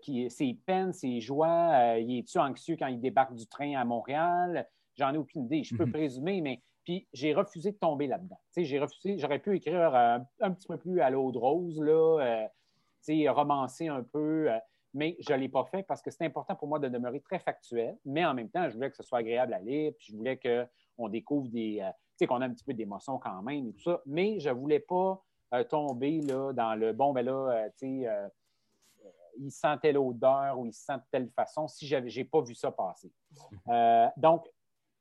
qui, 0.00 0.30
ses 0.30 0.56
peines, 0.64 0.92
ses 0.92 1.20
joies, 1.20 1.70
euh, 1.72 1.98
il 1.98 2.18
est-tu 2.18 2.38
anxieux 2.38 2.76
quand 2.78 2.86
il 2.86 3.00
débarque 3.00 3.34
du 3.34 3.46
train 3.46 3.74
à 3.74 3.84
Montréal? 3.84 4.68
J'en 4.94 5.12
ai 5.12 5.18
aucune 5.18 5.46
idée. 5.46 5.64
Je 5.64 5.74
peux 5.74 5.86
mhm. 5.86 5.92
présumer, 5.92 6.40
mais 6.40 6.62
puis 6.84 7.08
j'ai 7.12 7.34
refusé 7.34 7.72
de 7.72 7.76
tomber 7.76 8.06
là-dedans. 8.06 8.38
J'ai 8.56 8.78
refusé, 8.78 9.18
j'aurais 9.18 9.40
pu 9.40 9.56
écrire 9.56 9.92
euh, 9.94 10.18
un 10.40 10.52
petit 10.52 10.68
peu 10.68 10.76
plus 10.76 11.00
à 11.00 11.10
l'eau 11.10 11.32
de 11.32 11.38
rose, 11.38 11.80
là, 11.80 12.48
romancer 13.28 13.88
un 13.88 14.04
peu, 14.04 14.48
mais 14.94 15.16
je 15.18 15.32
ne 15.32 15.38
l'ai 15.38 15.48
pas 15.48 15.64
fait 15.64 15.82
parce 15.82 16.00
que 16.00 16.12
c'est 16.12 16.24
important 16.24 16.54
pour 16.54 16.68
moi 16.68 16.78
de 16.78 16.88
demeurer 16.88 17.20
très 17.20 17.40
factuel, 17.40 17.98
mais 18.04 18.24
en 18.24 18.34
même 18.34 18.48
temps, 18.48 18.68
je 18.68 18.74
voulais 18.74 18.90
que 18.90 18.96
ce 18.96 19.02
soit 19.02 19.18
agréable 19.18 19.52
à 19.52 19.58
lire, 19.58 19.92
puis 19.98 20.08
je 20.12 20.16
voulais 20.16 20.38
qu'on 20.38 21.08
découvre 21.08 21.48
des, 21.48 21.78
tu 21.80 21.92
sais, 22.18 22.26
qu'on 22.26 22.40
a 22.40 22.46
un 22.46 22.50
petit 22.50 22.64
peu 22.64 22.72
d'émotion 22.72 23.18
quand 23.18 23.42
même 23.42 23.68
et 23.68 23.72
tout 23.72 23.82
ça, 23.82 24.00
mais 24.06 24.38
je 24.38 24.48
ne 24.48 24.54
voulais 24.54 24.80
pas 24.80 25.20
tomber 25.68 26.20
là, 26.20 26.52
dans 26.52 26.76
le 26.76 26.92
bon, 26.92 27.12
ben 27.12 27.24
là, 27.24 27.68
tu 27.78 28.02
sais, 28.04 28.08
il 29.38 29.50
sentait 29.50 29.92
l'odeur 29.92 30.58
ou 30.58 30.66
il 30.66 30.72
sent 30.72 30.96
de 30.96 31.02
telle 31.10 31.30
façon 31.30 31.68
si 31.68 31.86
je 31.86 31.96
n'ai 31.96 32.24
pas 32.24 32.40
vu 32.40 32.54
ça 32.54 32.70
passer. 32.70 33.12
Euh, 33.68 34.08
donc, 34.16 34.46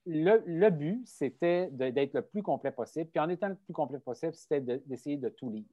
le, 0.05 0.69
but, 0.69 1.01
c'était 1.07 1.69
d'être 1.71 2.13
le 2.13 2.21
plus 2.21 2.43
complet 2.43 2.71
possible. 2.71 3.09
Puis 3.09 3.19
en 3.19 3.29
étant 3.29 3.49
le 3.49 3.55
plus 3.55 3.73
complet 3.73 3.99
possible, 3.99 4.35
c'était 4.35 4.61
d'essayer 4.61 5.17
de, 5.17 5.29
tout 5.29 5.49
lire. 5.49 5.65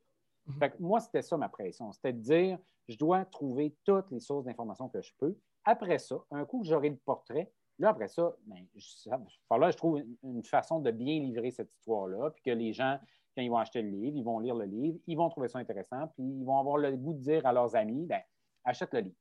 Mhm. 0.47 0.71
moi, 0.81 1.01
c'était 1.01 1.23
ça 1.23 1.37
ma 1.37 1.49
pression. 1.49 1.93
C'était 1.93 2.13
de 2.13 2.21
dire, 2.21 2.59
je 2.89 2.97
dois 2.97 3.25
trouver 3.25 3.77
toutes 3.85 4.11
les 4.11 4.21
sources 4.21 4.45
d'informations 4.45 4.89
que 4.89 5.01
je 5.01 5.13
peux. 5.19 5.37
Après 5.65 5.99
ça, 5.99 6.17
un 6.31 6.45
coup 6.45 6.61
que 6.61 6.67
j'aurai 6.67 6.91
le 6.91 6.97
portrait, 6.97 7.53
là, 7.79 7.91
après 7.91 8.09
ça, 8.09 8.35
ben, 8.47 8.65
je, 8.75 9.11
là, 9.11 9.71
je 9.71 9.77
trouve 9.77 10.03
une, 10.23 10.43
façon 10.43 10.81
de 10.81 10.91
bien 10.91 11.21
livrer 11.21 11.51
cette 11.51 11.73
histoire-là, 11.73 12.31
puis 12.31 12.43
que 12.43 12.51
les 12.51 12.73
gens, 12.73 12.99
quand 13.37 13.43
ils 13.43 13.51
vont 13.51 13.59
acheter 13.59 13.83
le 13.83 13.91
livre, 13.91 14.17
ils 14.17 14.25
vont 14.25 14.41
lire 14.41 14.55
le 14.55 14.65
livre, 14.65 14.99
ils 15.07 15.17
vont 15.17 15.29
trouver 15.29 15.49
ça 15.49 15.59
intéressant, 15.59 16.09
puis 16.09 16.25
ils 16.25 16.45
vont 16.45 16.59
avoir 16.59 16.79
le 16.79 16.97
goût 16.97 17.13
de 17.13 17.21
dire 17.21 17.47
à 17.47 17.53
leurs 17.53 17.77
amis, 17.77 18.07
ben, 18.07 18.21
achète 18.65 18.93
le 18.95 19.01
livre. 19.01 19.17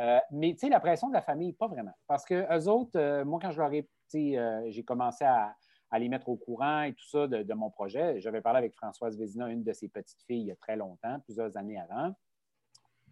Euh, 0.00 0.20
mais 0.30 0.52
tu 0.52 0.60
sais, 0.60 0.68
la 0.68 0.80
pression 0.80 1.08
de 1.08 1.14
la 1.14 1.22
famille, 1.22 1.52
pas 1.52 1.66
vraiment. 1.66 1.92
Parce 2.06 2.24
que 2.24 2.34
eux 2.34 2.68
autres, 2.68 2.98
euh, 2.98 3.24
moi, 3.24 3.38
quand 3.40 3.50
je 3.50 3.60
leur 3.60 3.72
ai, 3.72 3.88
euh, 4.14 4.62
j'ai 4.68 4.82
commencé 4.82 5.24
à, 5.24 5.54
les 5.98 6.08
mettre 6.08 6.28
au 6.28 6.36
courant 6.36 6.82
et 6.82 6.92
tout 6.92 7.06
ça 7.08 7.26
de, 7.26 7.54
mon 7.54 7.70
projet. 7.70 8.20
J'avais 8.20 8.42
parlé 8.42 8.58
avec 8.58 8.74
Françoise 8.74 9.16
Vézina, 9.16 9.48
une 9.48 9.62
de 9.62 9.72
ses 9.72 9.88
petites 9.88 10.20
filles, 10.22 10.42
il 10.42 10.46
y 10.46 10.50
a 10.50 10.56
très 10.56 10.76
longtemps, 10.76 11.20
plusieurs 11.20 11.56
années 11.56 11.78
avant. 11.78 12.14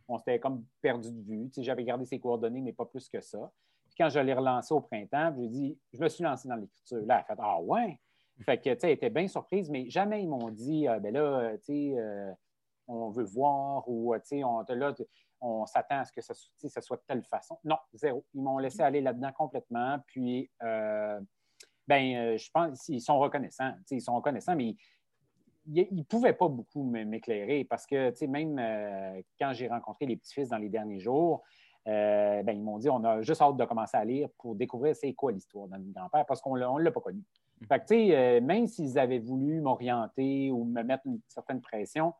On 0.06 0.18
s'était 0.18 0.38
comme 0.38 0.66
perdu 0.82 1.10
de 1.10 1.22
vue. 1.22 1.50
J'avais 1.56 1.84
gardé 1.84 2.04
ses 2.04 2.20
coordonnées, 2.20 2.60
mais 2.60 2.74
pas 2.74 2.84
plus 2.84 3.08
que 3.08 3.22
ça. 3.22 3.50
Puis 3.86 3.94
quand 3.96 4.10
je 4.10 4.18
l'ai 4.18 4.34
relancé 4.34 4.74
au 4.74 4.82
printemps, 4.82 5.30
je 5.32 5.38
lui 5.38 5.46
ai 5.46 5.48
dit, 5.48 5.78
je 5.94 6.02
me 6.02 6.08
suis 6.08 6.24
lancé 6.24 6.46
dans 6.46 6.56
l'écriture. 6.56 6.98
Là, 7.06 7.24
elle 7.26 7.32
a 7.32 7.36
fait 7.36 7.42
Ah 7.42 7.60
ouais! 7.62 7.98
Fait 8.40 8.58
que, 8.58 8.74
tu 8.74 8.80
sais, 8.80 8.88
elle 8.88 8.90
était 8.90 9.10
bien 9.10 9.28
surprise, 9.28 9.70
mais 9.70 9.88
jamais 9.88 10.22
ils 10.22 10.28
m'ont 10.28 10.50
dit, 10.50 10.86
ben 11.00 11.14
là, 11.14 11.56
tu 11.58 11.64
sais, 11.64 11.96
on 12.86 13.08
veut 13.10 13.24
voir 13.24 13.88
ou, 13.88 14.14
tu 14.16 14.20
sais, 14.24 14.44
on, 14.44 14.62
là, 14.68 14.92
on 15.44 15.66
s'attend 15.66 15.98
à 16.00 16.04
ce 16.04 16.12
que 16.12 16.22
ça, 16.22 16.34
ça, 16.34 16.80
soit 16.80 16.96
de 16.96 17.02
telle 17.06 17.22
façon. 17.24 17.58
Non, 17.64 17.76
zéro. 17.92 18.24
Ils 18.32 18.42
m'ont 18.42 18.58
laissé 18.58 18.80
aller 18.80 19.00
là-dedans 19.00 19.32
complètement. 19.32 19.98
Puis, 20.06 20.50
euh, 20.62 21.20
ben, 21.86 22.16
euh, 22.16 22.38
je 22.38 22.50
pense 22.50 22.82
qu'ils 22.82 23.02
sont 23.02 23.18
reconnaissants. 23.18 23.74
Ils 23.90 24.00
sont 24.00 24.16
reconnaissants, 24.16 24.56
mais 24.56 24.74
ils 25.66 25.86
ne 25.94 26.02
pouvaient 26.02 26.32
pas 26.32 26.48
beaucoup 26.48 26.82
m'éclairer 26.84 27.64
parce 27.64 27.86
que, 27.86 28.26
même 28.26 28.58
euh, 28.58 29.20
quand 29.38 29.52
j'ai 29.52 29.68
rencontré 29.68 30.06
les 30.06 30.16
petits-fils 30.16 30.48
dans 30.48 30.58
les 30.58 30.70
derniers 30.70 31.00
jours, 31.00 31.42
ben, 31.86 32.48
ils 32.48 32.62
m'ont 32.62 32.78
dit 32.78 32.88
on 32.88 33.04
a 33.04 33.20
juste 33.20 33.42
hâte 33.42 33.58
de 33.58 33.64
commencer 33.66 33.96
à 33.98 34.04
lire 34.06 34.30
pour 34.38 34.54
découvrir 34.54 34.96
c'est 34.96 35.12
quoi 35.12 35.32
l'histoire 35.32 35.68
de 35.68 35.76
notre 35.76 35.92
grand-père 35.92 36.24
parce 36.24 36.40
qu'on 36.40 36.56
ne 36.56 36.80
l'a 36.80 36.90
pas 36.90 37.00
connu. 37.00 37.22
Mmh. 37.60 37.66
Fait 37.66 37.84
que, 37.84 38.40
même 38.40 38.66
s'ils 38.66 38.98
avaient 38.98 39.18
voulu 39.18 39.60
m'orienter 39.60 40.50
ou 40.50 40.64
me 40.64 40.82
mettre 40.82 41.06
une 41.06 41.20
certaine 41.28 41.60
pression, 41.60 42.14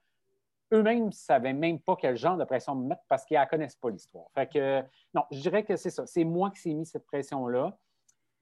eux-mêmes 0.73 1.07
ne 1.07 1.11
savaient 1.11 1.53
même 1.53 1.79
pas 1.81 1.97
quel 1.97 2.17
genre 2.17 2.37
de 2.37 2.45
pression 2.45 2.75
me 2.75 2.89
mettre 2.89 3.03
parce 3.09 3.25
qu'ils 3.25 3.39
ne 3.39 3.45
connaissent 3.45 3.77
pas 3.77 3.91
l'histoire. 3.91 4.27
Fait 4.35 4.51
que, 4.51 4.83
non, 5.15 5.23
je 5.31 5.41
dirais 5.41 5.65
que 5.65 5.77
c'est 5.77 5.91
ça. 5.91 6.07
C'est 6.07 6.25
moi 6.25 6.51
qui 6.51 6.61
s'est 6.61 6.75
mis 6.75 6.87
cette 6.87 7.07
pression-là, 7.07 7.77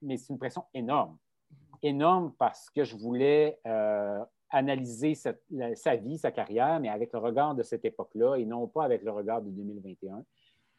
mais 0.01 0.17
c'est 0.17 0.31
une 0.31 0.39
pression 0.39 0.63
énorme. 0.73 1.17
Énorme 1.81 2.33
parce 2.37 2.69
que 2.69 2.83
je 2.83 2.95
voulais 2.95 3.59
euh, 3.67 4.23
analyser 4.49 5.15
sa 5.15 5.95
vie, 5.95 6.17
sa 6.17 6.31
carrière, 6.31 6.79
mais 6.79 6.89
avec 6.89 7.11
le 7.11 7.19
regard 7.19 7.55
de 7.55 7.63
cette 7.63 7.85
époque-là 7.85 8.35
et 8.35 8.45
non 8.45 8.67
pas 8.67 8.85
avec 8.85 9.03
le 9.03 9.11
regard 9.11 9.41
de 9.41 9.49
2021. 9.49 10.23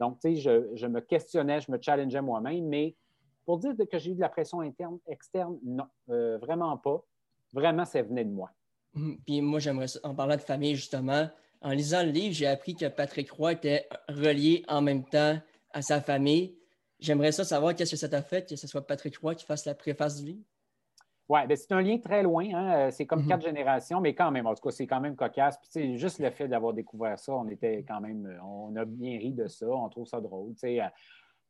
Donc, 0.01 0.19
tu 0.21 0.37
sais, 0.37 0.71
je, 0.75 0.87
me 0.87 1.01
questionnais, 1.01 1.61
je 1.61 1.71
me 1.71 1.79
challengeais 1.81 2.23
moi-même, 2.23 2.67
mais 2.67 2.97
pour 3.45 3.59
dire 3.59 3.75
que 3.91 3.99
j'ai 3.99 4.13
eu 4.13 4.15
de 4.15 4.21
la 4.21 4.29
pression 4.29 4.61
interne, 4.61 4.99
externe, 5.07 5.59
non, 5.63 5.87
euh, 6.09 6.39
vraiment 6.39 6.77
pas. 6.79 7.05
Vraiment, 7.53 7.85
ça 7.85 8.03
venait 8.03 8.25
de 8.25 8.33
moi. 8.33 8.51
Hum, 8.97 9.19
puis 9.27 9.41
moi, 9.41 9.61
j'aimerais, 9.61 9.87
en 10.03 10.15
parlant 10.15 10.37
de 10.37 10.41
famille, 10.41 10.77
justement, 10.77 11.29
en 11.61 11.71
lisant 11.71 12.03
le 12.03 12.11
livre, 12.11 12.35
j'ai 12.35 12.47
appris 12.47 12.75
que 12.75 12.87
Patrick 12.87 13.31
Roy 13.31 13.53
était 13.53 13.89
relié 14.09 14.65
en 14.69 14.83
même 14.83 15.05
temps 15.05 15.39
à 15.73 15.83
sa 15.83 16.01
famille. 16.01 16.57
J'aimerais 17.01 17.33
ça 17.33 17.45
savoir 17.45 17.75
qu'est-ce 17.75 17.93
que 17.93 17.97
ça 17.97 18.09
t'a 18.09 18.23
fait 18.23 18.49
que 18.49 18.57
ce 18.57 18.67
soit 18.67 18.87
Patrick 18.87 19.17
Roy 19.19 19.35
qui 19.35 19.45
fasse 19.45 19.65
la 19.65 19.75
préface 19.75 20.21
du 20.21 20.27
livre? 20.27 20.45
Oui, 21.29 21.41
ben 21.49 21.57
c'est 21.57 21.73
un 21.73 21.81
lien 21.81 21.97
très 21.99 22.23
loin. 22.23 22.47
Hein. 22.53 22.75
Euh, 22.75 22.91
c'est 22.91 23.07
comme 23.07 23.23
mhm. 23.23 23.29
quatre 23.29 23.43
générations, 23.43 24.01
mais 24.01 24.15
quand 24.15 24.31
même, 24.31 24.47
en 24.47 24.55
tout 24.55 24.63
cas, 24.63 24.71
c'est 24.71 24.87
quand 24.87 25.01
même 25.01 25.17
cocasse. 25.17 25.59
Puis, 25.59 25.99
juste 25.99 26.19
le 26.19 26.31
fait 26.31 26.49
d'avoir 26.49 26.75
découvert 26.75 27.19
ça, 27.19 27.33
on 27.33 27.49
était 27.49 27.83
quand 27.89 28.01
même, 28.01 28.27
euh, 28.27 28.43
on 28.45 28.77
a 28.77 28.85
bien 28.85 29.19
ri 29.19 29.33
de 29.33 29.47
ça, 29.47 29.67
on 29.67 29.89
trouve 29.89 30.07
ça 30.07 30.21
drôle. 30.21 30.53
Euh, 30.65 30.81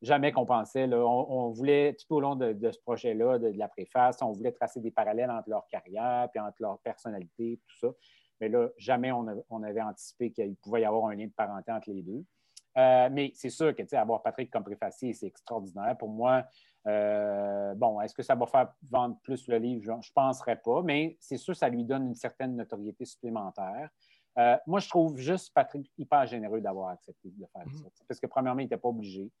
jamais 0.05 0.31
qu'on 0.31 0.45
pensait, 0.45 0.87
on, 0.93 1.49
voulait, 1.49 1.95
tout 1.95 2.15
au 2.15 2.19
long 2.19 2.35
de, 2.35 2.71
ce 2.71 2.79
projet-là, 2.79 3.39
de, 3.39 3.51
de, 3.51 3.57
la 3.57 3.67
préface, 3.67 4.21
on 4.21 4.31
voulait 4.31 4.51
tracer 4.51 4.79
des 4.79 4.91
parallèles 4.91 5.31
entre 5.31 5.49
leur 5.49 5.67
carrière, 5.67 6.29
puis 6.31 6.39
entre 6.39 6.57
leur 6.59 6.79
personnalité, 6.79 7.59
tout 7.67 7.77
ça. 7.79 7.93
Mais 8.39 8.49
là, 8.49 8.69
jamais 8.77 9.11
on, 9.11 9.63
avait 9.63 9.81
anticipé 9.81 10.31
qu'il 10.31 10.55
pouvait 10.57 10.81
y 10.81 10.85
avoir 10.85 11.07
un 11.07 11.15
lien 11.15 11.25
de 11.25 11.31
parenté 11.31 11.71
entre 11.71 11.89
les 11.89 12.01
deux. 12.01 12.23
Euh, 12.77 13.09
mais 13.11 13.31
c'est 13.33 13.49
sûr 13.49 13.73
que 13.73 13.95
avoir 13.95 14.21
Patrick 14.21 14.51
comme 14.51 14.63
préfacier, 14.63 15.13
c'est 15.13 15.27
extraordinaire. 15.27 15.95
Pour 15.97 16.09
moi, 16.09 16.43
euh, 16.87 17.73
bon, 17.75 18.01
est-ce 18.01 18.13
que 18.13 18.21
ça 18.21 18.35
va 18.35 18.45
faire 18.45 18.73
vendre 18.89 19.17
plus 19.23 19.47
le 19.47 19.57
livre? 19.57 19.81
Je 19.83 19.91
ne 19.91 20.13
penserais 20.13 20.57
pas, 20.57 20.81
mais 20.83 21.17
c'est 21.21 21.37
sûr 21.37 21.53
que 21.53 21.59
ça 21.59 21.69
lui 21.69 21.85
donne 21.85 22.07
une 22.07 22.15
certaine 22.15 22.55
notoriété 22.55 23.05
supplémentaire. 23.05 23.89
Euh, 24.37 24.57
moi, 24.67 24.81
je 24.81 24.89
trouve 24.89 25.17
juste 25.17 25.53
Patrick 25.53 25.89
hyper 25.97 26.25
généreux 26.25 26.59
d'avoir 26.59 26.89
accepté 26.89 27.29
de 27.29 27.45
faire 27.53 27.63
ça. 27.63 27.87
Mm-hmm. 27.87 28.07
Parce 28.07 28.19
que, 28.19 28.27
premièrement, 28.27 28.59
il 28.59 28.65
n'était 28.65 28.77
pas 28.77 28.89
obligé. 28.89 29.31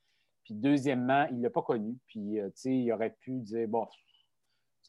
Puis, 0.45 0.53
deuxièmement, 0.53 1.25
il 1.31 1.37
ne 1.37 1.43
l'a 1.43 1.49
pas 1.49 1.61
connu. 1.61 1.97
Puis, 2.07 2.37
tu 2.37 2.51
sais, 2.55 2.73
il 2.73 2.91
aurait 2.93 3.17
pu 3.19 3.41
dire, 3.41 3.67
bon, 3.67 3.85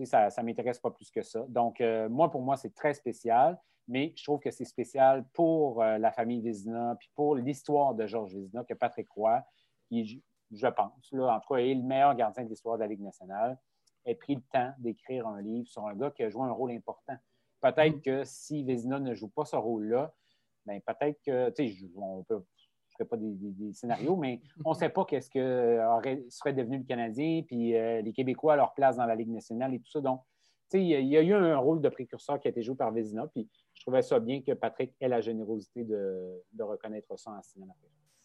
ça 0.05 0.29
ne 0.29 0.42
m'intéresse 0.42 0.79
pas 0.79 0.92
plus 0.92 1.11
que 1.11 1.23
ça. 1.23 1.45
Donc, 1.49 1.83
moi, 2.09 2.31
pour 2.31 2.42
moi, 2.42 2.57
c'est 2.57 2.75
très 2.75 2.95
spécial 2.95 3.59
mais 3.88 4.12
je 4.16 4.25
trouve 4.25 4.40
que 4.40 4.51
c'est 4.51 4.64
spécial 4.64 5.25
pour 5.33 5.83
euh, 5.83 5.99
la 5.99 6.11
famille 6.11 6.40
Vézina, 6.40 6.97
puis 6.99 7.11
pour 7.14 7.37
l'histoire 7.37 7.95
de 7.95 8.07
Georges 8.07 8.35
Vézina, 8.35 8.64
que 8.64 8.75
Patrick 8.75 9.09
Roy, 9.11 9.42
qui, 9.88 10.23
je 10.51 10.66
pense, 10.66 11.12
là, 11.12 11.37
en 11.37 11.40
tout 11.40 11.55
cas, 11.55 11.61
est 11.61 11.75
le 11.75 11.83
meilleur 11.83 12.14
gardien 12.14 12.45
de 12.45 12.49
l'histoire 12.49 12.77
de 12.77 12.83
la 12.83 12.88
Ligue 12.88 13.03
nationale, 13.03 13.59
ait 14.05 14.14
pris 14.14 14.37
le 14.37 14.42
temps 14.53 14.73
d'écrire 14.79 15.27
un 15.27 15.40
livre 15.40 15.69
sur 15.69 15.87
un 15.87 15.95
gars 15.95 16.11
qui 16.11 16.23
a 16.23 16.29
joué 16.29 16.42
un 16.42 16.53
rôle 16.53 16.73
important. 16.73 17.16
Peut-être 17.61 17.97
mm. 17.97 18.03
que 18.03 18.25
si 18.25 18.64
Vézina 18.64 18.99
ne 18.99 19.14
joue 19.14 19.29
pas 19.29 19.45
ce 19.45 19.57
rôle-là, 19.57 20.12
bien, 20.64 20.81
peut-être 20.81 21.21
que, 21.23 21.51
tu 21.51 21.69
sais, 21.69 21.90
on 21.97 22.25
peut 22.25 22.45
ne 23.05 23.07
ferai 23.07 23.09
pas 23.09 23.17
des, 23.17 23.73
scénarios, 23.73 24.17
mais 24.21 24.41
on 24.65 24.71
ne 24.71 24.75
sait 24.77 24.89
pas 24.89 25.05
qu'est-ce 25.05 25.31
que 25.31 25.81
serait 26.29 26.53
devenu 26.53 26.79
le 26.79 26.85
Canadien, 26.85 27.43
puis 27.47 27.77
euh, 27.77 28.01
les 28.03 28.13
Québécois 28.13 28.55
à 28.55 28.57
leur 28.57 28.75
place 28.75 28.97
dans 28.97 29.07
la 29.07 29.15
Ligue 29.15 29.31
nationale 29.31 29.75
et 29.75 29.79
tout 29.79 29.91
ça. 29.91 30.01
Donc, 30.01 30.23
il 30.73 30.83
y, 30.83 31.17
a 31.17 31.23
eu 31.23 31.33
un 31.33 31.59
rôle 31.59 31.81
de 31.81 31.89
précurseur 31.89 32.41
qui 32.41 32.49
a 32.49 32.51
été 32.51 32.63
joué 32.63 32.75
par 32.75 32.91
Vézina, 32.93 33.27
puis 33.29 33.49
je 33.75 33.83
trouvais 33.83 34.03
ça 34.03 34.19
bien 34.19 34.43
que 34.43 34.53
Patrick 34.53 34.93
ait 35.01 35.09
la 35.09 35.21
générosité 35.21 35.85
de, 35.85 36.43
reconnaître 36.59 37.17
ça 37.19 37.31
en 37.31 37.43
signant 37.43 37.67
la 37.67 37.75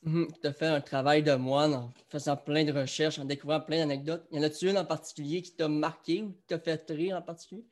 tu 0.04 0.48
as 0.48 0.54
fait 0.54 0.66
un 0.66 0.82
travail 0.82 1.22
de 1.22 1.36
moine 1.36 1.76
en 1.76 1.94
faisant 2.10 2.36
plein 2.36 2.64
de 2.64 2.72
recherches, 2.72 3.20
en 3.20 3.26
découvrant 3.26 3.62
plein 3.62 3.78
d'anecdotes. 3.78 4.26
Y 4.32 4.40
en 4.40 4.42
a-tu 4.42 4.68
une 4.68 4.78
en 4.80 4.86
particulier 4.86 5.44
qui 5.44 5.56
t'a 5.56 5.68
marqué 5.68 6.24
ou 6.24 6.32
qui 6.32 6.48
t'a 6.48 6.58
fait 6.58 6.84
rire 6.90 7.18
en 7.18 7.22
particulier? 7.22 7.64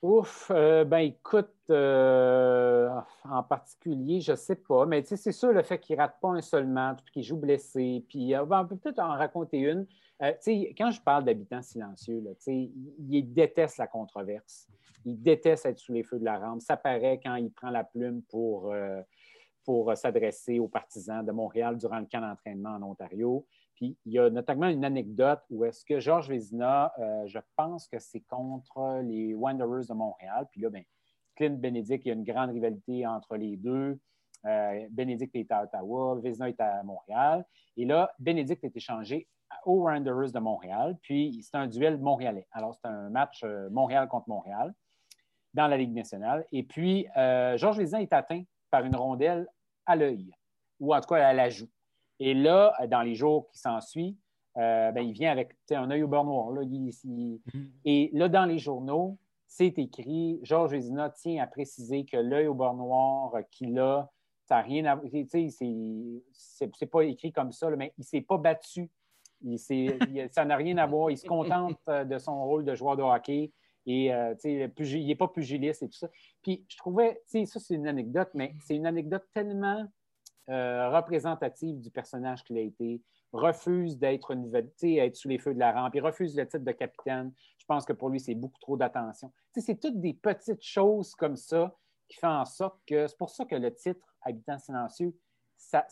Ouf, 0.00 0.52
euh, 0.54 0.84
ben 0.84 0.98
écoute, 0.98 1.50
euh, 1.70 2.88
en 3.24 3.42
particulier, 3.42 4.20
je 4.20 4.30
ne 4.30 4.36
sais 4.36 4.54
pas, 4.54 4.86
mais 4.86 5.02
c'est 5.02 5.32
sûr 5.32 5.52
le 5.52 5.64
fait 5.64 5.80
qu'il 5.80 5.96
ne 5.96 6.02
rate 6.02 6.20
pas 6.20 6.28
un 6.28 6.40
seul 6.40 6.68
match, 6.68 7.00
qu'il 7.12 7.24
joue 7.24 7.36
blessé, 7.36 8.04
puis 8.08 8.32
euh, 8.32 8.44
ben, 8.44 8.60
on 8.62 8.66
peut 8.68 8.76
peut-être 8.76 9.00
en 9.00 9.16
raconter 9.16 9.58
une. 9.58 9.88
quand 10.20 10.92
je 10.92 11.00
parle 11.00 11.24
d'habitants 11.24 11.62
silencieux, 11.62 12.20
là, 12.20 12.30
il, 12.46 12.70
il 13.10 13.32
déteste 13.34 13.78
la 13.78 13.88
controverse. 13.88 14.68
Il 15.04 15.20
déteste 15.20 15.66
être 15.66 15.78
sous 15.78 15.92
les 15.92 16.04
feux 16.04 16.20
de 16.20 16.24
la 16.24 16.38
rampe. 16.38 16.60
Ça 16.60 16.76
paraît 16.76 17.18
quand 17.20 17.34
il 17.34 17.50
prend 17.50 17.70
la 17.70 17.82
plume 17.82 18.22
pour, 18.22 18.72
pour 19.64 19.96
s'adresser 19.96 20.58
aux 20.58 20.68
partisans 20.68 21.24
de 21.24 21.32
Montréal 21.32 21.76
durant 21.76 21.98
le 21.98 22.06
camp 22.06 22.20
d'entraînement 22.20 22.76
en 22.76 22.82
Ontario. 22.82 23.46
Puis 23.78 23.96
il 24.06 24.12
y 24.12 24.18
a 24.18 24.28
notamment 24.28 24.66
une 24.66 24.84
anecdote 24.84 25.40
où 25.50 25.64
est-ce 25.64 25.84
que 25.84 26.00
Georges 26.00 26.28
Vézina, 26.28 26.92
euh, 26.98 27.26
je 27.28 27.38
pense 27.54 27.86
que 27.86 28.00
c'est 28.00 28.22
contre 28.22 29.00
les 29.04 29.34
Wanderers 29.34 29.86
de 29.88 29.94
Montréal. 29.94 30.48
Puis 30.50 30.60
là, 30.60 30.68
ben, 30.68 30.82
Clint 31.36 31.60
Benedict, 31.60 32.04
il 32.04 32.08
y 32.08 32.10
a 32.10 32.14
une 32.14 32.24
grande 32.24 32.50
rivalité 32.50 33.06
entre 33.06 33.36
les 33.36 33.56
deux. 33.56 33.96
Euh, 34.46 34.88
est 34.98 35.52
à 35.52 35.62
Ottawa, 35.62 36.18
Vézina 36.20 36.48
est 36.48 36.60
à 36.60 36.82
Montréal. 36.82 37.44
Et 37.76 37.84
là, 37.84 38.10
Benedict 38.18 38.64
est 38.64 38.76
échangé 38.76 39.28
aux 39.64 39.84
Wanderers 39.84 40.32
de 40.32 40.40
Montréal. 40.40 40.98
Puis 41.00 41.40
c'est 41.44 41.56
un 41.56 41.68
duel 41.68 41.98
montréalais. 41.98 42.48
Alors, 42.50 42.74
c'est 42.74 42.88
un 42.88 43.10
match 43.10 43.42
euh, 43.44 43.70
Montréal 43.70 44.08
contre 44.08 44.28
Montréal 44.28 44.74
dans 45.54 45.68
la 45.68 45.76
Ligue 45.76 45.94
nationale. 45.94 46.44
Et 46.50 46.64
puis, 46.64 47.06
Georges 47.16 47.78
Vézina 47.78 48.02
est 48.02 48.12
atteint 48.12 48.42
par 48.70 48.84
une 48.84 48.96
rondelle 48.96 49.46
à 49.86 49.94
l'œil, 49.94 50.30
ou 50.78 50.94
en 50.94 51.00
tout 51.00 51.14
cas 51.14 51.28
à 51.28 51.32
la 51.32 51.48
joue. 51.48 51.68
Et 52.20 52.34
là, 52.34 52.74
dans 52.88 53.02
les 53.02 53.14
jours 53.14 53.48
qui 53.48 53.58
s'ensuivent, 53.58 54.16
euh, 54.56 54.90
ben, 54.90 55.02
il 55.02 55.12
vient 55.12 55.30
avec 55.30 55.56
un 55.70 55.90
œil 55.90 56.02
au 56.02 56.08
beurre 56.08 56.24
noir. 56.24 56.50
Là, 56.50 56.62
mhm. 56.64 57.38
Et 57.84 58.10
là, 58.12 58.28
dans 58.28 58.44
les 58.44 58.58
journaux, 58.58 59.18
c'est 59.46 59.78
écrit, 59.78 60.40
Georges 60.42 60.72
Vézina 60.72 61.10
tient 61.10 61.42
à 61.42 61.46
préciser 61.46 62.04
que 62.04 62.16
l'œil 62.16 62.48
au 62.48 62.54
beurre 62.54 62.74
noir 62.74 63.34
qu'il 63.50 63.78
a, 63.78 64.10
ça 64.46 64.56
n'a 64.56 64.62
rien 64.62 64.84
à 64.86 64.96
voir. 64.96 65.06
C'est 66.32 66.86
pas 66.90 67.02
écrit 67.02 67.32
comme 67.32 67.52
ça, 67.52 67.70
mais 67.70 67.92
il 67.98 68.00
ne 68.00 68.04
s'est 68.04 68.20
pas 68.20 68.38
battu. 68.38 68.90
Il 69.42 69.58
ça 69.58 70.44
n'a 70.44 70.56
rien 70.56 70.78
à 70.78 70.86
voir. 70.86 71.10
Il 71.10 71.18
se 71.18 71.26
contente 71.26 71.78
euh, 71.88 72.04
de 72.04 72.18
son 72.18 72.42
rôle 72.44 72.64
de 72.64 72.74
joueur 72.74 72.96
de 72.96 73.02
hockey. 73.02 73.52
Et 73.86 74.12
euh, 74.12 74.34
il 74.44 75.06
n'est 75.06 75.14
pas 75.14 75.28
pugiliste 75.28 75.82
et 75.82 75.88
tout 75.88 75.98
ça. 75.98 76.08
Puis 76.42 76.64
je 76.68 76.76
trouvais, 76.76 77.22
ça 77.26 77.60
c'est 77.60 77.74
une 77.74 77.86
anecdote, 77.86 78.28
mais 78.34 78.54
c'est 78.60 78.74
une 78.74 78.86
anecdote 78.86 79.24
tellement 79.32 79.86
euh, 80.48 80.90
représentative 80.90 81.80
du 81.80 81.90
personnage 81.90 82.42
qu'il 82.44 82.56
a 82.58 82.62
été, 82.62 83.02
refuse 83.32 83.98
d'être 83.98 84.34
être 84.82 85.16
sous 85.16 85.28
les 85.28 85.38
feux 85.38 85.52
de 85.52 85.58
la 85.58 85.72
rampe, 85.72 85.94
il 85.94 86.00
refuse 86.00 86.36
le 86.36 86.46
titre 86.46 86.64
de 86.64 86.72
capitaine. 86.72 87.32
Je 87.58 87.66
pense 87.66 87.84
que 87.84 87.92
pour 87.92 88.08
lui, 88.08 88.20
c'est 88.20 88.34
beaucoup 88.34 88.58
trop 88.60 88.76
d'attention. 88.76 89.30
C'est 89.54 89.78
toutes 89.78 90.00
des 90.00 90.14
petites 90.14 90.62
choses 90.62 91.14
comme 91.14 91.36
ça 91.36 91.76
qui 92.08 92.16
font 92.18 92.28
en 92.28 92.46
sorte 92.46 92.80
que 92.86 93.06
c'est 93.06 93.18
pour 93.18 93.30
ça 93.30 93.44
que 93.44 93.56
le 93.56 93.74
titre 93.74 94.00
Habitant 94.22 94.58
silencieux, 94.58 95.14
ça, 95.56 95.86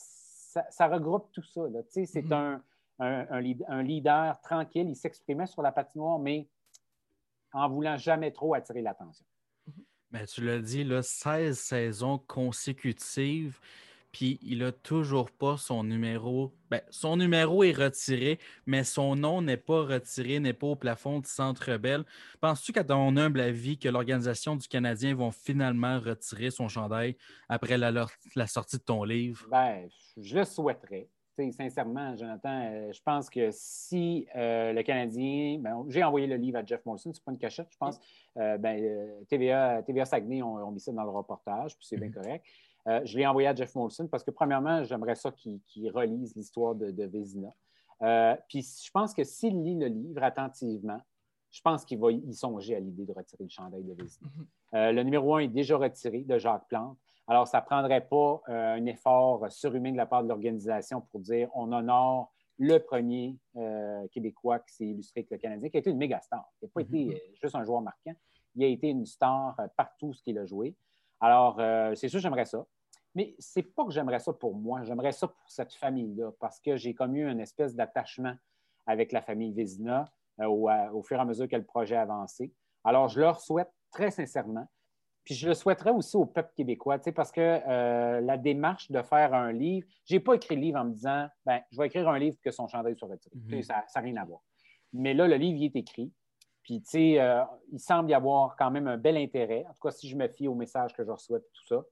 regroupe 0.89 1.31
tout 1.33 1.43
ça. 1.43 1.63
C'est 1.91 2.05
mm-hmm. 2.05 2.61
un, 2.99 3.37
un, 3.69 3.83
leader 3.83 4.41
tranquille, 4.41 4.89
il 4.89 4.97
s'exprimait 4.97 5.47
sur 5.47 5.63
la 5.63 5.73
patinoire, 5.73 6.19
mais 6.19 6.49
en 7.53 7.69
voulant 7.69 7.97
jamais 7.97 8.33
trop 8.33 8.55
attirer 8.55 8.83
l'attention. 8.83 9.25
Mais 10.11 10.27
tu 10.27 10.45
l'as 10.45 10.61
dit, 10.61 10.85
là, 10.85 11.03
16 11.03 11.59
saisons 11.59 12.19
consécutives. 12.19 13.61
Puis 14.17 14.39
il 14.41 14.61
n'a 14.61 14.73
toujours 14.73 15.31
pas 15.31 15.59
son 15.59 15.85
numéro. 15.85 16.55
Ben, 16.71 16.81
son 16.89 17.19
numéro 17.19 17.63
est 17.65 17.77
retiré, 17.77 18.39
mais 18.65 18.83
son 18.83 19.15
nom 19.15 19.43
n'est 19.43 19.59
pas 19.59 19.83
retiré, 19.83 20.41
n'est 20.41 20.55
pas 20.55 20.69
au 20.69 20.75
plafond 20.75 21.21
du 21.21 21.29
Centre 21.29 21.77
Bell. 21.77 22.03
Penses-tu 22.41 22.73
qu'à 22.73 22.83
ton 22.83 23.15
humble 23.19 23.43
avis 23.43 23.77
que 23.77 23.91
l'organisation 23.91 24.57
du 24.57 24.69
Canadien 24.69 25.15
vont 25.15 25.33
finalement 25.33 26.01
retirer 26.01 26.51
son 26.51 26.67
chandail 26.67 27.19
après 27.51 27.77
la, 27.77 28.47
sortie 28.47 28.79
de 28.79 28.83
ton 28.83 29.05
livre? 29.05 29.47
Ben, 29.51 29.87
je 30.17 30.39
le 30.39 30.45
souhaiterais. 30.45 31.11
sincèrement, 31.51 32.17
Jonathan, 32.17 32.73
euh, 32.73 32.93
je 32.95 33.03
pense 33.03 33.29
que 33.29 33.51
si 33.53 34.27
euh, 34.35 34.73
le 34.73 34.83
Canadien. 34.83 35.59
Ben, 35.61 35.85
j'ai 35.89 36.03
envoyé 36.03 36.27
le 36.27 36.37
livre 36.37 36.57
à 36.57 36.65
Jeff 36.65 36.81
Molson, 36.87 37.13
c'est 37.13 37.23
pas 37.23 37.33
une 37.33 37.39
cachette, 37.39 37.69
je 37.71 37.77
pense. 37.77 38.01
Euh, 38.39 38.57
ben, 38.57 39.27
TVA, 39.29 39.83
TVA 39.83 40.07
Saguenay 40.07 40.41
ont, 40.41 40.71
mis 40.71 40.81
ça 40.81 40.91
dans 40.91 41.05
le 41.05 41.11
reportage, 41.11 41.77
puis 41.77 41.87
c'est 41.87 41.99
bien 41.99 42.09
mm-hmm. 42.09 42.15
correct. 42.15 42.47
Euh, 42.89 43.01
je 43.05 43.19
l'ai 43.19 43.27
envoyé 43.27 43.49
à 43.49 43.55
Jeff 43.55 43.75
Molson 43.75 44.07
parce 44.07 44.23
que, 44.23 44.31
premièrement, 44.31 44.85
j'aimerais 44.85 45.17
ça 45.17 45.33
qu'il 45.33 45.91
relise 45.93 46.35
l'histoire 46.37 46.75
de, 46.75 46.91
de 46.91 47.05
Vézina. 47.05 47.53
Euh, 48.03 48.37
puis 48.49 48.63
je 48.63 48.91
pense 48.91 49.15
que 49.15 49.25
s'il 49.25 49.63
lit 49.63 49.77
le 49.77 49.87
livre 49.87 50.23
attentivement, 50.23 51.01
je 51.51 51.61
pense 51.63 51.85
qu'il 51.85 51.99
va 51.99 52.13
y 52.13 52.35
songer 52.35 52.77
à 52.77 52.81
l'idée 52.81 53.07
de 53.07 53.13
retirer 53.13 53.45
le 53.45 53.51
chandail 53.51 53.83
de 53.83 53.95
Vézina. 53.95 54.29
Mhm. 54.29 54.47
Euh, 54.75 54.93
le 54.93 55.03
numéro 55.03 55.35
un 55.35 55.41
est 55.41 55.49
déjà 55.49 55.77
retiré 55.77 56.21
de 56.21 56.39
Jacques 56.39 56.69
Plante. 56.69 56.99
Alors, 57.27 57.49
ça 57.49 57.61
ne 57.61 57.67
prendrait 57.67 58.07
pas 58.07 58.41
un 58.47 58.87
effort 58.87 59.51
surhumain 59.51 59.91
de 59.91 59.97
la 59.97 60.07
part 60.07 60.23
de 60.23 60.29
l'organisation 60.29 61.01
pour 61.01 61.19
dire 61.19 61.49
on 61.55 61.73
honore 61.73 62.33
le 62.57 62.79
premier 62.79 63.37
Québécois 64.13 64.61
qui 64.61 64.75
s'est 64.75 64.87
illustré 64.87 65.21
avec 65.21 65.31
le 65.33 65.39
Canadien, 65.39 65.69
qui 65.69 65.77
a 65.77 65.81
été 65.81 65.91
une 65.91 65.97
méga 65.97 66.21
star. 66.21 66.49
Il 66.63 66.67
n'a 66.67 66.71
pas 66.73 66.83
mhm. 66.83 67.11
été 67.11 67.23
juste 67.43 67.57
un 67.57 67.65
joueur 67.65 67.83
marquant. 67.83 68.15
Il 68.55 68.63
a 68.63 68.69
été 68.69 68.91
une 68.91 69.05
star 69.07 69.57
partout 69.77 70.13
ce 70.13 70.23
qu'il 70.23 70.39
a 70.39 70.47
joué. 70.47 70.77
Alors, 71.19 71.61
c'est 71.97 72.09
sûr, 72.09 72.21
j'aimerais 72.21 72.45
ça. 72.45 72.65
Mais 73.17 73.35
c'est 73.39 73.63
pas 73.63 73.87
que 73.87 73.93
j'aimerais 73.93 74.19
ça 74.19 74.35
pour 74.35 74.55
moi, 74.55 74.83
j'aimerais 74.83 75.11
ça 75.11 75.27
pour 75.27 75.51
cette 75.51 75.73
famille-là, 75.73 76.33
parce 76.39 76.61
que 76.61 76.77
j'ai 76.77 76.93
comme 76.93 77.17
eu 77.17 77.27
une 77.27 77.41
espèce 77.41 77.75
d'attachement 77.75 78.35
avec 78.85 79.11
la 79.11 79.23
famille 79.23 79.55
Vézina 79.55 80.13
euh, 80.41 80.47
au, 80.47 81.03
fur 81.03 81.17
et 81.17 81.21
à 81.21 81.25
mesure 81.25 81.49
que 81.49 81.57
le 81.57 81.65
projet 81.65 81.97
avançait. 81.97 82.53
Alors, 82.85 83.09
je 83.09 83.19
leur 83.19 83.41
souhaite 83.41 83.71
très 83.91 84.11
sincèrement, 84.11 84.67
puis 85.25 85.35
je 85.35 85.49
le 85.49 85.55
souhaiterais 85.55 85.93
aussi 85.93 86.15
au 86.15 86.27
peuple 86.27 86.53
québécois, 86.55 86.99
parce 87.15 87.33
que 87.33 87.41
euh, 87.41 88.21
la 88.21 88.37
démarche 88.37 88.91
de 88.91 89.01
faire 89.01 89.33
un 89.33 89.51
livre, 89.51 89.89
je 90.05 90.15
n'ai 90.15 90.21
pas 90.21 90.35
écrit 90.35 90.55
le 90.55 90.61
livre 90.61 90.79
en 90.79 90.85
me 90.85 90.93
disant, 90.93 91.27
ben, 91.47 91.63
je 91.73 91.79
vais 91.79 91.87
écrire 91.87 92.07
un 92.11 92.19
livre 92.19 92.37
que 92.43 92.51
son 92.51 92.69
chandail 92.69 92.99
soit 92.99 93.09
retiré. 93.09 93.35
Mhm. 93.35 93.63
Ça 93.63 93.87
n'a 93.95 94.01
rien 94.03 94.17
à 94.17 94.27
voir. 94.27 94.43
Mais 94.93 95.15
là, 95.15 95.27
le 95.27 95.37
livre, 95.37 95.57
il 95.57 95.65
est 95.65 95.77
écrit. 95.77 96.13
Puis, 96.63 96.83
tu 96.83 96.91
sais, 96.91 97.21
euh, 97.21 97.43
il 97.73 97.81
semble 97.81 98.11
y 98.11 98.15
avoir 98.15 98.57
quand 98.57 98.71
même 98.71 98.89
un 98.89 98.99
bel 98.99 99.17
intérêt. 99.17 99.65
En 99.71 99.73
tout 99.73 99.81
cas, 99.81 99.91
si 99.91 100.07
je 100.07 100.17
me 100.17 100.29
fie 100.29 100.49
au 100.49 100.55
message 100.55 100.93
que 100.93 101.03
je 101.03 101.11
reçois, 101.11 101.41
tout 101.41 101.67
ça 101.67 101.83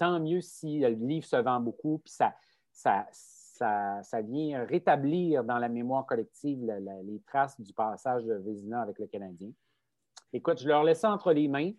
tant 0.00 0.18
mieux 0.18 0.40
si 0.40 0.78
le 0.78 0.88
livre 0.88 1.26
se 1.26 1.36
vend 1.36 1.60
beaucoup, 1.60 1.98
puis 1.98 2.12
ça, 2.12 2.34
ça, 2.72 3.06
ça, 4.02 4.22
vient 4.22 4.64
rétablir 4.64 5.44
dans 5.44 5.58
la 5.58 5.68
mémoire 5.68 6.06
collective 6.06 6.64
les 7.04 7.20
traces 7.26 7.60
du 7.60 7.74
passage 7.74 8.24
de 8.24 8.34
Vézina 8.34 8.80
avec 8.80 8.98
le 8.98 9.06
Canadien. 9.06 9.50
Écoute, 10.32 10.58
je 10.58 10.66
leur 10.66 10.84
laisse 10.84 11.04
entre 11.04 11.34
les 11.34 11.48
mains, 11.48 11.72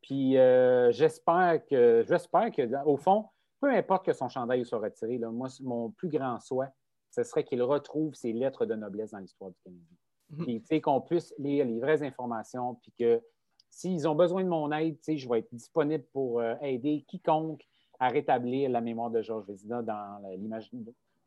puis 0.00 0.38
euh, 0.38 0.90
j'espère 0.92 1.66
que, 1.66 2.02
j'espère 2.08 2.50
que, 2.52 2.84
au 2.86 2.96
fond, 2.96 3.26
peu 3.60 3.70
importe 3.70 4.06
que 4.06 4.14
son 4.14 4.30
chandail 4.30 4.64
soit 4.64 4.78
retiré, 4.78 5.18
là, 5.18 5.30
moi, 5.30 5.48
mon 5.60 5.90
plus 5.90 6.08
grand 6.08 6.40
souhait, 6.40 6.72
ce 7.10 7.22
serait 7.22 7.44
qu'il 7.44 7.62
retrouve 7.62 8.14
ses 8.14 8.32
lettres 8.32 8.64
de 8.64 8.74
noblesse 8.74 9.10
dans 9.10 9.18
l'histoire 9.18 9.50
du 9.50 9.60
Canadien. 9.62 9.96
Mhm. 10.30 10.44
Puis, 10.44 10.60
tu 10.62 10.66
sais, 10.68 10.80
qu'on 10.80 11.02
puisse 11.02 11.34
lire 11.38 11.66
les 11.66 11.80
vraies 11.80 12.02
informations, 12.02 12.76
puis 12.76 12.92
que 12.98 13.22
S'ils 13.70 14.08
ont 14.08 14.14
besoin 14.14 14.42
de 14.42 14.48
mon 14.48 14.70
aide, 14.72 14.96
je 15.06 15.28
vais 15.28 15.40
être 15.40 15.52
disponible 15.52 16.04
pour 16.12 16.40
euh, 16.40 16.54
aider 16.62 17.04
quiconque 17.06 17.62
à 18.00 18.08
rétablir 18.08 18.70
la 18.70 18.80
mémoire 18.80 19.10
de 19.10 19.22
Georges 19.22 19.46
Vézina 19.46 19.82
dans 19.82 20.20
l'image, 20.36 20.70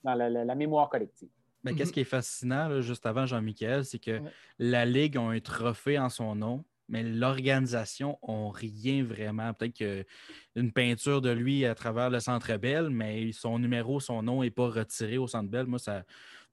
dans 0.04 0.16
la, 0.16 0.56
mémoire 0.56 0.90
collective. 0.90 1.30
Mais 1.64 1.74
qu'est-ce 1.74 1.90
mhm. 1.90 1.94
qui 1.94 2.00
est 2.02 2.06
fascinant, 2.06 2.82
juste 2.82 3.06
avant 3.06 3.26
Jean-Michel, 3.26 3.86
c'est 3.86 4.00
que 4.00 4.22
la 4.58 4.86
Ligue 4.86 5.18
a 5.18 5.22
un 5.22 5.40
trophée 5.40 6.00
en 6.00 6.10
son 6.10 6.36
nom, 6.36 6.64
mais 6.90 7.04
l'organisation 7.04 8.18
n'a 8.28 8.52
rien 8.54 9.04
vraiment. 9.04 9.54
Peut-être 9.54 9.76
qu'une 9.76 10.72
peinture 10.72 11.22
de 11.22 11.30
lui 11.30 11.66
à 11.66 11.76
travers 11.76 12.10
le 12.10 12.20
Centre 12.20 12.58
Bell, 12.58 12.90
mais 12.90 13.32
son 13.32 13.60
numéro, 13.60 14.00
son 14.00 14.24
nom 14.24 14.42
n'est 14.42 14.52
pas 14.52 14.68
retiré 14.68 15.18
au 15.18 15.28
Centre 15.28 15.50
Bell. 15.50 15.68
Moi, 15.68 15.80
ça, 15.80 16.04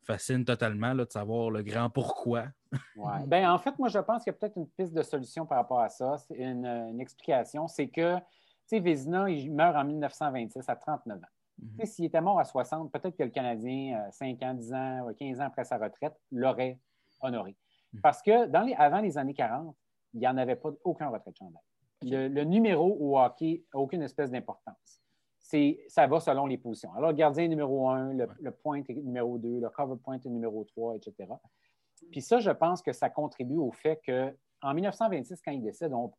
fascine 0.02 0.44
totalement 0.44 0.92
là, 0.92 1.04
de 1.04 1.10
savoir 1.10 1.50
le 1.50 1.62
grand 1.62 1.90
pourquoi. 1.90 2.46
ouais. 2.96 3.26
ben, 3.26 3.50
en 3.50 3.58
fait, 3.58 3.78
moi, 3.78 3.88
je 3.88 3.98
pense 3.98 4.24
qu'il 4.24 4.32
y 4.32 4.36
a 4.36 4.38
peut-être 4.38 4.56
une 4.56 4.68
piste 4.68 4.92
de 4.92 5.02
solution 5.02 5.46
par 5.46 5.58
rapport 5.58 5.80
à 5.80 5.88
ça. 5.88 6.16
C'est 6.18 6.36
une, 6.36 7.00
explication. 7.00 7.68
C'est 7.68 7.88
que, 7.88 8.16
tu 8.16 8.22
sais, 8.66 8.80
Vézina, 8.80 9.28
il 9.28 9.52
meurt 9.52 9.76
en 9.76 9.84
1926 9.84 10.68
à 10.68 10.76
39 10.76 11.18
ans. 11.18 11.20
Mhm. 11.58 11.86
S'il 11.86 12.04
était 12.04 12.20
mort 12.20 12.38
à 12.38 12.44
60, 12.44 12.92
peut-être 12.92 13.16
que 13.16 13.24
le 13.24 13.30
Canadien, 13.30 14.06
5 14.10 14.42
euh, 14.42 14.46
ans, 14.46 14.54
10 14.54 14.72
ans, 14.74 15.08
15 15.18 15.40
ans 15.40 15.44
après 15.44 15.64
sa 15.64 15.76
retraite, 15.76 16.14
l'aurait 16.30 16.78
honoré. 17.20 17.56
Mhm. 17.92 18.00
Parce 18.00 18.22
que 18.22 18.46
dans 18.46 18.62
les, 18.62 18.74
avant 18.74 19.00
les 19.00 19.18
années 19.18 19.34
40, 19.34 19.76
il 20.14 20.20
n'y 20.20 20.28
en 20.28 20.36
avait 20.36 20.56
pas 20.56 20.70
aucun 20.84 21.08
retrait 21.08 21.32
de 21.32 21.36
chandail. 21.36 21.62
Le, 22.02 22.28
le, 22.28 22.44
numéro 22.44 22.96
au 23.00 23.18
hockey 23.18 23.64
n'a 23.74 23.80
aucune 23.80 24.02
espèce 24.02 24.30
d'importance 24.30 25.00
ça 25.88 26.06
va 26.06 26.20
selon 26.20 26.46
les 26.46 26.58
positions. 26.58 26.92
Alors, 26.94 27.12
gardien 27.14 27.48
numéro 27.48 27.88
1, 27.88 28.14
le, 28.14 28.50
point 28.50 28.82
est 28.86 28.94
numéro 28.94 29.38
2, 29.38 29.60
le 29.60 29.70
cover 29.70 29.96
point 30.02 30.18
est 30.18 30.26
numéro 30.26 30.64
3, 30.64 30.96
etc. 30.96 31.32
Puis 32.10 32.20
ça, 32.20 32.38
je 32.38 32.50
pense 32.50 32.82
que 32.82 32.92
ça 32.92 33.08
contribue 33.08 33.56
au 33.56 33.72
fait 33.72 34.00
qu'en 34.04 34.74
1926, 34.74 35.40
quand 35.42 35.52
il 35.52 35.62
décède, 35.62 35.92
on, 35.92 36.12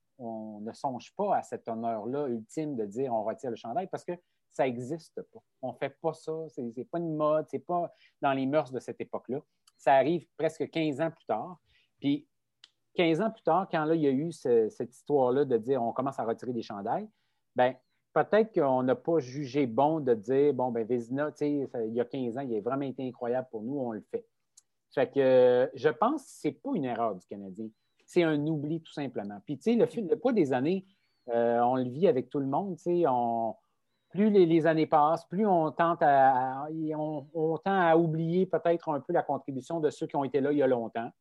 ne 0.61 0.73
songe 0.73 1.13
pas 1.15 1.37
à 1.37 1.41
cet 1.43 1.67
honneur-là 1.69 2.27
ultime 2.27 2.75
de 2.75 2.85
dire 2.85 3.13
on 3.13 3.23
retire 3.23 3.51
le 3.51 3.55
chandail 3.55 3.87
parce 3.87 4.03
que 4.03 4.11
ça 4.51 4.65
n'existe 4.65 5.21
pas. 5.21 5.39
On 5.61 5.71
ne 5.71 5.77
fait 5.77 5.95
pas 6.01 6.13
ça, 6.13 6.33
ce 6.49 6.59
n'est 6.59 6.85
pas 6.85 6.97
une 6.97 7.15
mode, 7.15 7.47
ce 7.49 7.55
n'est 7.55 7.63
pas 7.63 7.93
dans 8.21 8.33
les 8.33 8.45
mœurs 8.45 8.71
de 8.71 8.79
cette 8.81 8.99
époque-là. 8.99 9.39
Ça 9.77 9.93
arrive 9.93 10.27
presque 10.35 10.69
15 10.69 10.99
ans 10.99 11.11
plus 11.11 11.25
tard. 11.25 11.57
Puis 12.01 12.27
15 12.95 13.21
ans 13.21 13.31
plus 13.31 13.43
tard, 13.43 13.67
quand 13.71 13.85
là, 13.85 13.95
il 13.95 14.01
y 14.01 14.07
a 14.07 14.11
eu 14.11 14.33
cette 14.33 14.93
histoire-là 14.93 15.45
de 15.45 15.57
dire 15.57 15.81
on 15.81 15.93
commence 15.93 16.19
à 16.19 16.25
retirer 16.25 16.51
des 16.51 16.63
chandails, 16.63 17.07
ben 17.55 17.75
peut-être 18.13 18.53
qu'on 18.53 18.83
n'a 18.83 18.95
pas 18.95 19.19
jugé 19.19 19.67
bon 19.67 19.99
de 19.99 20.13
dire 20.13 20.53
bon, 20.53 20.71
ben 20.71 20.85
Vézina, 20.85 21.31
il 21.41 21.93
y 21.93 22.01
a 22.01 22.05
15 22.05 22.37
ans, 22.37 22.41
il 22.41 22.55
a 22.57 22.61
vraiment 22.61 22.85
été 22.85 23.07
incroyable 23.07 23.47
pour 23.51 23.63
nous, 23.63 23.79
on 23.79 23.91
le 23.91 24.03
fait. 24.11 24.25
Fait 24.93 25.11
que 25.11 25.69
je 25.75 25.89
pense 25.89 26.23
que 26.23 26.29
ce 26.29 26.47
n'est 26.47 26.53
pas 26.53 26.71
une 26.73 26.85
erreur 26.85 27.15
du 27.15 27.25
Canadien. 27.27 27.67
C'est 28.05 28.23
un 28.23 28.45
oubli, 28.47 28.81
tout 28.81 28.91
simplement. 28.91 29.39
Puis, 29.45 29.57
tu 29.57 29.63
sais, 29.71 29.75
le, 29.75 29.85
le 30.07 30.15
poids 30.15 30.33
des 30.33 30.51
années, 30.51 30.85
euh, 31.29 31.59
on 31.59 31.75
le 31.75 31.89
vit 31.89 32.07
avec 32.07 32.29
tout 32.29 32.39
le 32.39 32.47
monde. 32.47 32.75
On, 32.87 33.55
plus 34.09 34.31
les, 34.31 34.65
années 34.65 34.87
passent, 34.87 35.25
plus 35.25 35.45
on 35.45 35.71
tente 35.71 36.01
à, 36.01 36.67
on, 36.97 37.57
tend 37.63 37.79
à 37.79 37.95
oublier 37.95 38.47
peut-être 38.47 38.89
un 38.89 38.99
peu 38.99 39.13
la 39.13 39.21
contribution 39.21 39.79
de 39.79 39.91
ceux 39.91 40.07
qui 40.07 40.15
ont 40.15 40.23
été 40.23 40.41
là 40.41 40.51
il 40.51 40.57
y 40.57 40.63
a 40.63 40.67
longtemps. 40.67 41.11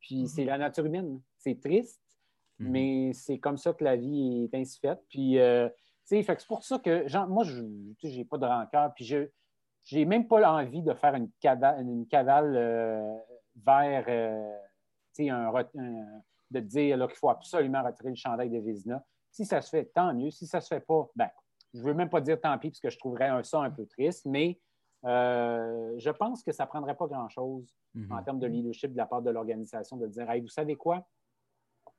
Puis, 0.00 0.24
mm-hmm. 0.24 0.26
c'est 0.26 0.44
la 0.44 0.58
nature 0.58 0.84
humaine. 0.84 1.20
C'est 1.38 1.60
triste, 1.60 2.02
mm-hmm. 2.58 2.68
mais 2.68 3.12
c'est 3.12 3.38
comme 3.38 3.56
ça 3.56 3.72
que 3.72 3.84
la 3.84 3.94
vie 3.94 4.48
est 4.52 4.56
ainsi 4.56 4.80
faite. 4.80 5.00
Puis, 5.08 5.38
euh, 5.38 5.68
c'est 6.04 6.46
pour 6.46 6.62
ça 6.62 6.78
que 6.78 7.26
moi, 7.26 7.44
je 7.44 7.62
n'ai 7.62 8.24
pas 8.24 8.38
de 8.38 8.46
rancœur. 8.46 8.92
Puis, 8.94 9.04
je 9.04 9.28
j'ai 9.84 10.04
même 10.04 10.26
pas 10.26 10.50
envie 10.50 10.82
de 10.82 10.94
faire 10.94 11.14
une 11.14 11.30
cavale, 11.40 11.82
une 11.82 12.06
cavale 12.06 12.56
euh, 12.56 13.16
vers 13.64 14.04
euh, 14.08 14.56
un, 15.20 16.22
de 16.50 16.60
dire 16.60 17.06
qu'il 17.06 17.16
faut 17.16 17.28
absolument 17.28 17.82
retirer 17.82 18.08
le 18.08 18.14
chandail 18.16 18.50
de 18.50 18.58
Vézina. 18.58 19.04
Si 19.30 19.44
ça 19.44 19.60
se 19.60 19.68
fait, 19.68 19.84
tant 19.86 20.14
mieux. 20.14 20.30
Si 20.30 20.46
ça 20.46 20.58
ne 20.58 20.62
se 20.62 20.68
fait 20.68 20.80
pas, 20.80 21.06
ben, 21.14 21.28
je 21.74 21.80
ne 21.80 21.84
veux 21.84 21.94
même 21.94 22.08
pas 22.08 22.20
dire 22.20 22.40
tant 22.40 22.56
pis, 22.58 22.70
parce 22.70 22.80
que 22.80 22.90
je 22.90 22.98
trouverais 22.98 23.28
un 23.28 23.42
son 23.42 23.60
un 23.60 23.70
peu 23.70 23.84
triste, 23.86 24.24
mais 24.24 24.58
euh, 25.04 25.94
je 25.98 26.10
pense 26.10 26.42
que 26.42 26.52
ça 26.52 26.64
ne 26.64 26.68
prendrait 26.68 26.96
pas 26.96 27.06
grand-chose 27.06 27.68
mm-hmm. 27.94 28.12
en 28.12 28.22
termes 28.22 28.38
de 28.38 28.46
leadership 28.46 28.92
de 28.92 28.96
la 28.96 29.06
part 29.06 29.20
de 29.20 29.30
l'organisation 29.30 29.96
de 29.98 30.06
dire 30.06 30.26
vous 30.40 30.48
savez 30.48 30.76
quoi? 30.76 31.06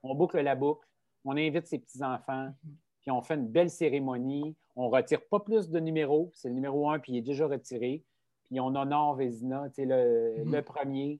On 0.02 0.16
boucle 0.16 0.40
la 0.40 0.56
boucle, 0.56 0.88
on 1.24 1.38
invite 1.38 1.68
ses 1.68 1.78
petits-enfants, 1.78 2.52
puis 3.06 3.12
on 3.12 3.22
fait 3.22 3.36
une 3.36 3.48
belle 3.48 3.70
cérémonie. 3.70 4.56
On 4.76 4.90
ne 4.90 4.96
retire 4.96 5.22
pas 5.28 5.40
plus 5.40 5.70
de 5.70 5.80
numéros. 5.80 6.32
C'est 6.34 6.50
le 6.50 6.56
numéro 6.56 6.90
un, 6.90 6.98
puis 6.98 7.14
il 7.14 7.18
est 7.20 7.22
déjà 7.22 7.46
retiré. 7.46 8.04
Puis 8.46 8.60
on 8.60 8.76
honore 8.76 9.16
Vézina, 9.16 9.68
le, 9.78 10.44
mhm. 10.44 10.52
le 10.52 10.62
premier, 10.64 11.20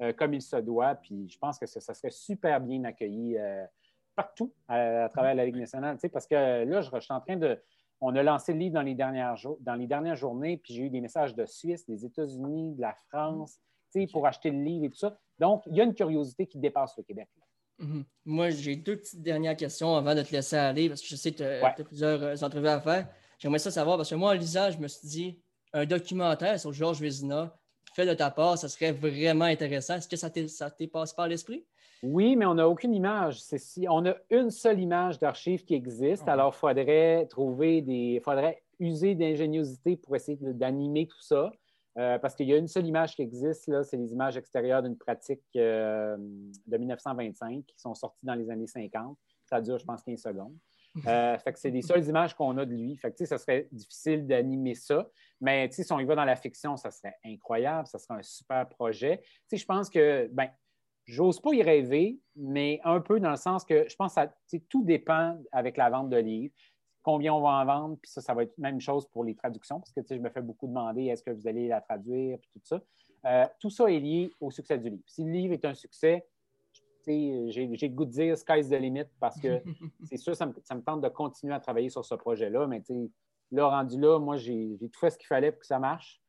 euh, 0.00 0.14
comme 0.14 0.32
il 0.32 0.40
se 0.40 0.56
doit. 0.56 0.94
Puis 0.94 1.28
je 1.28 1.38
pense 1.38 1.58
que 1.58 1.66
ça, 1.66 1.92
serait 1.92 2.10
super 2.10 2.58
bien 2.62 2.84
accueilli 2.84 3.36
euh, 3.36 3.66
partout 4.14 4.50
à, 4.66 5.10
travers 5.12 5.34
la 5.34 5.44
Ligue 5.44 5.56
nationale. 5.56 5.98
Parce 6.10 6.26
que 6.26 6.64
là, 6.64 6.80
je, 6.80 7.00
suis 7.00 7.12
en 7.12 7.20
train 7.20 7.36
de. 7.36 7.60
On 8.00 8.16
a 8.16 8.22
lancé 8.22 8.54
le 8.54 8.58
livre 8.58 8.74
dans 8.74 8.82
les 8.82 8.94
dernières, 8.94 9.36
dans 9.60 9.74
les 9.74 9.86
dernières 9.86 10.16
journées, 10.16 10.56
puis 10.56 10.72
j'ai 10.72 10.84
eu 10.84 10.90
des 10.90 11.02
messages 11.02 11.34
de 11.34 11.44
Suisse, 11.44 11.86
des 11.86 12.06
États-Unis, 12.06 12.74
de 12.76 12.80
la 12.80 12.94
France, 13.08 13.60
pour 14.12 14.26
acheter 14.26 14.50
le 14.50 14.62
livre 14.62 14.86
et 14.86 14.90
tout 14.90 14.98
ça. 14.98 15.18
Donc, 15.38 15.62
il 15.66 15.76
y 15.76 15.80
a 15.80 15.84
une 15.84 15.94
curiosité 15.94 16.46
qui 16.46 16.58
dépasse 16.58 16.96
le 16.96 17.02
Québec. 17.02 17.28
Mhm. 17.78 18.04
Moi, 18.24 18.50
j'ai 18.50 18.76
deux 18.76 18.96
petites 18.96 19.22
dernières 19.22 19.56
questions 19.56 19.94
avant 19.96 20.14
de 20.14 20.22
te 20.22 20.32
laisser 20.32 20.56
aller, 20.56 20.88
parce 20.88 21.02
que 21.02 21.08
je 21.08 21.16
sais 21.16 21.32
que 21.32 21.38
tu 21.38 21.44
as, 21.44 21.84
plusieurs 21.84 22.22
euh, 22.22 22.36
entrevues 22.40 22.68
à 22.68 22.80
faire. 22.80 23.08
J'aimerais 23.38 23.58
ça 23.58 23.70
savoir, 23.70 23.96
parce 23.96 24.10
que 24.10 24.14
moi, 24.14 24.30
en 24.30 24.34
lisant, 24.34 24.70
je 24.70 24.78
me 24.78 24.88
suis 24.88 25.06
dit, 25.06 25.42
un 25.72 25.84
documentaire 25.84 26.58
sur 26.58 26.72
Georges 26.72 27.00
Vézina, 27.00 27.54
fait 27.94 28.06
de 28.06 28.14
ta 28.14 28.30
part, 28.30 28.58
ça 28.58 28.68
serait 28.68 28.92
vraiment 28.92 29.46
intéressant. 29.46 29.96
Est-ce 29.96 30.08
que 30.08 30.16
ça 30.16 30.30
t'est 30.30 30.86
passé 30.86 31.14
par 31.16 31.28
l'esprit? 31.28 31.64
Oui, 32.02 32.36
mais 32.36 32.44
on 32.44 32.54
n'a 32.54 32.68
aucune 32.68 32.94
image. 32.94 33.40
Si, 33.40 33.86
on 33.88 34.04
a 34.06 34.14
une 34.30 34.50
seule 34.50 34.80
image 34.80 35.18
d'archives 35.18 35.64
qui 35.64 35.74
existe, 35.74 36.24
ah. 36.26 36.32
alors 36.32 36.54
il 36.54 36.58
faudrait 36.58 37.26
trouver 37.26 37.80
des. 37.80 38.20
faudrait 38.22 38.62
user 38.78 39.14
d'ingéniosité 39.14 39.96
pour 39.96 40.14
essayer 40.14 40.38
d'animer 40.40 41.06
tout 41.06 41.22
ça. 41.22 41.50
Euh, 41.98 42.18
parce 42.18 42.34
qu'il 42.34 42.46
y 42.46 42.52
a 42.52 42.58
une 42.58 42.68
seule 42.68 42.86
image 42.86 43.14
qui 43.14 43.22
existe, 43.22 43.68
là, 43.68 43.82
c'est 43.82 43.96
les 43.96 44.12
images 44.12 44.36
extérieures 44.36 44.82
d'une 44.82 44.98
pratique 44.98 45.42
euh, 45.56 46.16
de 46.18 46.76
1925 46.76 47.64
qui 47.64 47.78
sont 47.78 47.94
sorties 47.94 48.24
dans 48.24 48.34
les 48.34 48.50
années 48.50 48.66
50. 48.66 49.16
Ça 49.46 49.60
dure, 49.60 49.78
je 49.78 49.84
pense, 49.84 50.02
15 50.02 50.20
secondes. 50.20 50.56
Euh, 51.06 51.38
fait 51.38 51.52
que 51.52 51.58
c'est 51.58 51.70
les 51.70 51.82
seules 51.82 52.06
images 52.06 52.34
qu'on 52.34 52.56
a 52.58 52.64
de 52.64 52.72
lui. 52.72 52.96
Fait 52.96 53.12
que, 53.12 53.24
ça 53.24 53.38
serait 53.38 53.68
difficile 53.70 54.26
d'animer 54.26 54.74
ça. 54.74 55.08
Mais 55.40 55.70
si 55.70 55.90
on 55.92 55.98
y 55.98 56.04
va 56.04 56.14
dans 56.14 56.24
la 56.24 56.36
fiction, 56.36 56.76
ça 56.76 56.90
serait 56.90 57.16
incroyable. 57.24 57.86
Ça 57.86 57.98
serait 57.98 58.18
un 58.18 58.22
super 58.22 58.68
projet. 58.68 59.22
je 59.52 59.64
pense 59.64 59.90
que, 59.90 60.28
ben, 60.32 60.48
j'ose 61.06 61.40
pas 61.40 61.52
y 61.52 61.62
rêver, 61.62 62.18
mais 62.34 62.80
un 62.84 63.00
peu 63.00 63.20
dans 63.20 63.30
le 63.30 63.36
sens 63.36 63.64
que 63.64 63.86
je 63.88 63.96
pense 63.96 64.14
que 64.14 64.56
tout 64.68 64.84
dépend 64.84 65.38
avec 65.52 65.76
la 65.76 65.90
vente 65.90 66.10
de 66.10 66.16
livres 66.16 66.54
combien 67.06 67.32
on 67.32 67.40
va 67.40 67.50
en 67.50 67.64
vendre, 67.64 67.98
puis 68.02 68.10
ça, 68.10 68.20
ça 68.20 68.34
va 68.34 68.42
être 68.42 68.52
la 68.58 68.72
même 68.72 68.80
chose 68.80 69.06
pour 69.06 69.22
les 69.22 69.36
traductions, 69.36 69.78
parce 69.78 69.92
que 69.92 70.00
je 70.10 70.20
me 70.20 70.28
fais 70.28 70.42
beaucoup 70.42 70.66
demander 70.66 71.04
est-ce 71.04 71.22
que 71.22 71.30
vous 71.30 71.46
allez 71.46 71.68
la 71.68 71.80
traduire, 71.80 72.36
puis 72.40 72.50
tout 72.52 72.60
ça. 72.64 72.82
Euh, 73.26 73.46
tout 73.60 73.70
ça 73.70 73.88
est 73.88 74.00
lié 74.00 74.32
au 74.40 74.50
succès 74.50 74.76
du 74.76 74.90
livre. 74.90 75.02
Si 75.06 75.22
le 75.22 75.30
livre 75.30 75.52
est 75.52 75.64
un 75.64 75.74
succès, 75.74 76.26
j'ai 77.06 77.68
le 77.68 77.94
goût 77.94 78.06
de 78.06 78.10
dire 78.10 78.36
sky's 78.36 78.68
the 78.68 78.72
limit 78.72 79.04
parce 79.20 79.40
que 79.40 79.62
c'est 80.02 80.16
sûr, 80.16 80.34
ça 80.34 80.46
me, 80.46 80.54
ça 80.64 80.74
me, 80.74 80.82
tente 80.82 81.00
de 81.00 81.08
continuer 81.08 81.54
à 81.54 81.60
travailler 81.60 81.90
sur 81.90 82.04
ce 82.04 82.16
projet-là, 82.16 82.66
mais 82.66 82.82
là, 83.52 83.68
rendu 83.68 84.00
là, 84.00 84.18
moi, 84.18 84.36
j'ai 84.36 84.76
tout 84.80 84.98
fait 84.98 85.10
ce 85.10 85.18
qu'il 85.18 85.28
fallait 85.28 85.52
pour 85.52 85.60
que 85.60 85.66
ça 85.66 85.78
marche. 85.78 86.20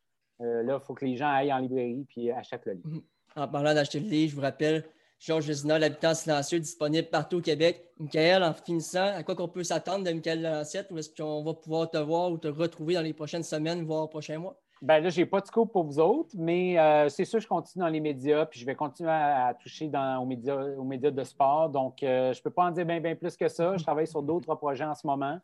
Euh, 0.41 0.61
là, 0.61 0.79
il 0.79 0.85
faut 0.85 0.93
que 0.93 1.05
les 1.05 1.15
gens 1.15 1.29
aillent 1.29 1.53
en 1.53 1.57
librairie 1.57 2.05
puis 2.07 2.29
achètent 2.29 2.67
le 2.67 2.73
livre. 2.73 3.01
En 3.35 3.47
parlant 3.47 3.73
d'acheter 3.73 3.99
le 3.99 4.09
livre, 4.09 4.29
je 4.29 4.35
vous 4.35 4.43
rappelle, 4.43 4.87
Georges 5.19 5.47
Vézina, 5.47 5.79
l'habitant 5.79 6.13
silencieux, 6.13 6.59
disponible 6.59 7.09
partout 7.09 7.37
au 7.37 7.41
Québec. 7.41 7.89
Michael, 7.99 8.43
en 8.43 8.53
finissant, 8.53 9.15
à 9.15 9.23
quoi 9.23 9.35
qu'on 9.35 9.47
peut 9.47 9.63
s'attendre 9.63 10.03
de 10.03 10.11
Michael 10.11 10.43
Lancette? 10.43 10.91
Ou 10.91 10.99
est-ce 10.99 11.09
qu'on 11.09 11.43
va 11.43 11.53
pouvoir 11.55 11.89
te 11.89 11.97
voir 11.97 12.31
ou 12.31 12.37
te 12.37 12.47
retrouver 12.47 12.93
dans 12.93 13.01
les 13.01 13.13
prochaines 13.13 13.43
semaines, 13.43 13.83
voire 13.83 14.09
prochains 14.09 14.37
mois? 14.37 14.61
Ben 14.83 14.99
là, 14.99 15.09
je 15.09 15.19
n'ai 15.19 15.25
pas 15.25 15.41
de 15.41 15.47
scoop 15.47 15.71
pour 15.71 15.85
vous 15.85 15.99
autres, 15.99 16.35
mais 16.35 16.77
euh, 16.77 17.09
c'est 17.09 17.25
sûr, 17.25 17.39
je 17.39 17.47
continue 17.47 17.83
dans 17.83 17.89
les 17.89 17.99
médias, 17.99 18.45
puis 18.45 18.59
je 18.59 18.65
vais 18.65 18.75
continuer 18.75 19.09
à, 19.09 19.55
toucher 19.59 19.87
dans, 19.87 20.21
aux, 20.21 20.25
médias, 20.25 20.55
aux 20.55 20.83
médias 20.83 21.09
de 21.09 21.23
sport. 21.23 21.69
Donc, 21.69 22.03
euh, 22.03 22.31
je 22.31 22.39
ne 22.39 22.43
peux 22.43 22.51
pas 22.51 22.65
en 22.65 22.71
dire 22.71 22.85
bien, 22.85 22.99
bien 22.99 23.15
plus 23.15 23.35
que 23.35 23.47
ça. 23.47 23.75
Je 23.75 23.83
travaille 23.83 24.05
sur 24.05 24.21
d'autres 24.21 24.53
projets 24.55 24.83
en 24.83 24.93
ce 24.93 25.07
moment. 25.07 25.39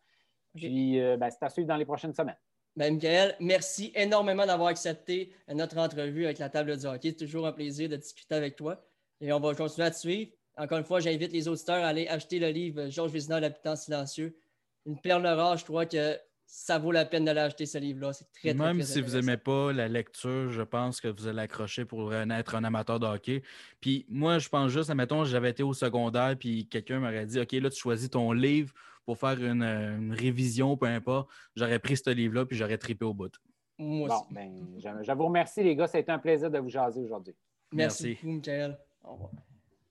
Puis, 0.56 1.02
euh, 1.02 1.18
ben, 1.18 1.32
c'est 1.32 1.44
à 1.44 1.50
suivre 1.50 1.68
dans 1.68 1.78
les 1.78 1.86
prochaines 1.86 2.14
semaines. 2.14 2.38
Ben, 2.76 2.94
Michael, 2.94 3.36
merci 3.40 3.92
énormément 3.96 4.46
d'avoir 4.46 4.70
accepté 4.70 5.34
notre 5.52 5.80
entrevue 5.80 6.26
avec 6.26 6.38
la 6.38 6.50
table 6.50 6.78
du 6.78 6.86
hockey. 6.86 7.10
C'est 7.10 7.26
toujours 7.26 7.48
un 7.48 7.54
plaisir 7.54 7.90
de 7.90 7.96
discuter 7.96 8.36
avec 8.36 8.56
toi. 8.56 8.84
Et 9.24 9.32
on 9.32 9.40
va 9.40 9.56
continuer 9.56 9.88
à 9.88 9.92
te 9.92 9.98
suivre. 9.98 10.32
Encore 10.58 10.78
une 10.78 10.84
fois, 10.84 11.00
j'invite 11.00 11.32
les 11.32 11.48
auditeurs 11.48 11.82
à 11.82 11.88
aller 11.88 12.08
acheter 12.10 12.40
le 12.40 12.50
livre 12.50 12.90
Georges 12.90 13.12
Vézina, 13.12 13.40
L'habitant 13.40 13.78
silencieux. 13.78 14.38
Une 14.86 15.00
perle 15.00 15.26
rare, 15.26 15.56
je 15.56 15.64
crois 15.64 15.86
que 15.86 16.18
ça 16.46 16.78
vaut 16.78 16.92
la 16.92 17.06
peine 17.06 17.24
d'aller 17.24 17.40
acheter 17.40 17.66
ce 17.66 17.78
livre-là. 17.78 18.12
C'est 18.12 18.30
très, 18.34 18.54
Même 18.54 18.82
si 18.82 19.02
vous 19.02 19.16
n'aimez 19.16 19.38
pas 19.38 19.72
la 19.72 19.88
lecture, 19.88 20.52
je 20.52 20.62
pense 20.62 21.00
que 21.00 21.08
vous 21.08 21.26
allez 21.26 21.40
accrocher 21.40 21.86
pour 21.86 22.14
être 22.14 22.56
un 22.56 22.66
amateur 22.66 23.00
de 23.00 23.06
hockey. 23.06 23.44
Puis 23.80 24.06
moi, 24.10 24.40
je 24.40 24.50
pense 24.50 24.70
juste, 24.72 24.90
admettons, 24.90 25.24
j'avais 25.24 25.52
été 25.52 25.64
au 25.64 25.74
secondaire, 25.74 26.36
puis 26.38 26.68
quelqu'un 26.68 27.00
m'aurait 27.00 27.26
dit 27.26 27.40
OK, 27.40 27.54
là, 27.54 27.70
tu 27.70 27.80
choisis 27.80 28.10
ton 28.10 28.34
livre 28.34 28.74
pour 29.06 29.18
faire 29.18 29.42
une, 29.42 30.14
révision, 30.14 30.76
peu 30.76 30.88
importe. 30.88 31.30
J'aurais 31.56 31.80
pris 31.80 31.96
ce 31.96 32.10
livre-là, 32.10 32.46
puis 32.46 32.58
j'aurais 32.58 32.78
trippé 32.78 33.06
au 33.06 33.14
bout. 33.14 33.32
Moi 33.78 34.10
bon, 34.10 34.22
ben, 34.30 34.54
je, 34.78 35.14
vous 35.14 35.26
remercie, 35.26 35.64
les 35.64 35.78
gars. 35.78 35.88
Ça 35.88 35.98
a 35.98 36.02
été 36.02 36.12
un 36.12 36.20
plaisir 36.20 36.52
de 36.52 36.60
vous 36.60 36.70
jaser 36.70 37.00
aujourd'hui. 37.00 37.34
Merci, 37.72 38.04
Merci. 38.04 38.16
beaucoup, 38.16 38.36
Michael 38.36 38.78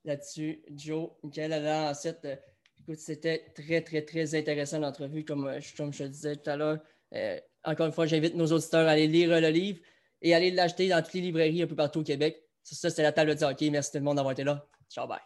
là-dessus. 0.05 0.62
Joe, 0.75 1.11
Michael 1.22 1.53
Alain, 1.53 1.92
euh, 1.92 2.37
écoute, 2.81 2.98
c'était 2.98 3.53
très, 3.55 3.83
très, 3.83 4.03
très 4.03 4.35
intéressant 4.35 4.79
l'entrevue, 4.79 5.25
comme, 5.25 5.46
euh, 5.46 5.61
comme, 5.77 5.92
je 5.92 6.05
te 6.05 6.09
disais 6.09 6.37
tout 6.37 6.51
à 6.51 6.57
l'heure. 6.57 6.79
Euh, 7.14 7.38
encore 7.64 7.87
une 7.87 7.92
fois, 7.92 8.07
j'invite 8.07 8.35
nos 8.35 8.46
auditeurs 8.46 8.88
à 8.88 8.92
aller 8.92 9.07
lire 9.07 9.40
le 9.40 9.48
livre 9.48 9.81
et 10.20 10.35
aller 10.35 10.51
l'acheter 10.51 10.88
dans 10.88 11.03
toutes 11.03 11.14
les 11.14 11.20
librairies 11.20 11.62
un 11.62 11.66
peu 11.66 11.77
partout 11.77 12.01
au 12.01 12.05
Québec. 12.05 12.42
C'est 12.62 12.75
ça, 12.75 12.90
c'est 12.90 13.03
la 13.03 13.12
table 13.12 13.35
de 13.35 13.44
hockey. 13.44 13.70
Merci 13.70 13.92
tout 13.92 13.98
le 13.98 14.05
monde 14.05 14.16
d'avoir 14.16 14.33
été 14.33 14.44
là. 14.44 14.66
Ciao, 14.88 15.07
bye. 15.07 15.18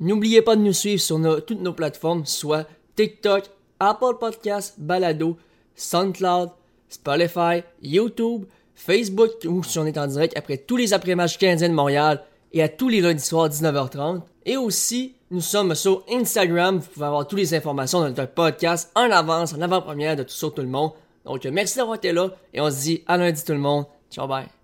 N'oubliez 0.00 0.42
pas 0.42 0.56
de 0.56 0.62
nous 0.62 0.72
suivre 0.72 1.00
sur 1.00 1.44
toutes 1.44 1.60
nos 1.60 1.72
plateformes, 1.72 2.26
soit 2.26 2.68
TikTok, 2.96 3.44
Apple 3.78 4.18
Podcasts, 4.18 4.78
Balado, 4.78 5.38
SoundCloud, 5.76 6.50
Spotify, 6.88 7.62
YouTube, 7.80 8.46
Facebook, 8.74 9.30
où 9.46 9.62
si 9.62 9.78
on 9.78 9.86
est 9.86 9.98
en 9.98 10.06
direct 10.06 10.36
après 10.36 10.58
tous 10.58 10.76
les 10.76 10.92
après-matchs 10.92 11.38
canadiens 11.38 11.68
de 11.68 11.74
Montréal 11.74 12.22
et 12.52 12.62
à 12.62 12.68
tous 12.68 12.88
les 12.88 13.00
lundis 13.00 13.24
soirs 13.24 13.48
19h30. 13.48 14.22
Et 14.44 14.56
aussi, 14.56 15.14
nous 15.30 15.40
sommes 15.40 15.74
sur 15.74 16.04
Instagram. 16.10 16.78
Vous 16.78 16.88
pouvez 16.88 17.06
avoir 17.06 17.26
toutes 17.26 17.38
les 17.38 17.54
informations 17.54 18.02
de 18.02 18.08
notre 18.08 18.26
podcast 18.26 18.90
en 18.94 19.10
avance, 19.10 19.54
en 19.54 19.60
avant-première 19.60 20.16
de 20.16 20.24
tout 20.24 20.50
tout 20.50 20.62
le 20.62 20.68
monde. 20.68 20.92
Donc, 21.24 21.44
merci 21.44 21.78
d'avoir 21.78 21.96
été 21.96 22.12
là 22.12 22.30
et 22.52 22.60
on 22.60 22.70
se 22.70 22.80
dit 22.80 23.02
à 23.06 23.16
lundi 23.16 23.42
tout 23.44 23.52
le 23.52 23.58
monde. 23.58 23.86
Ciao, 24.10 24.26
bye. 24.26 24.61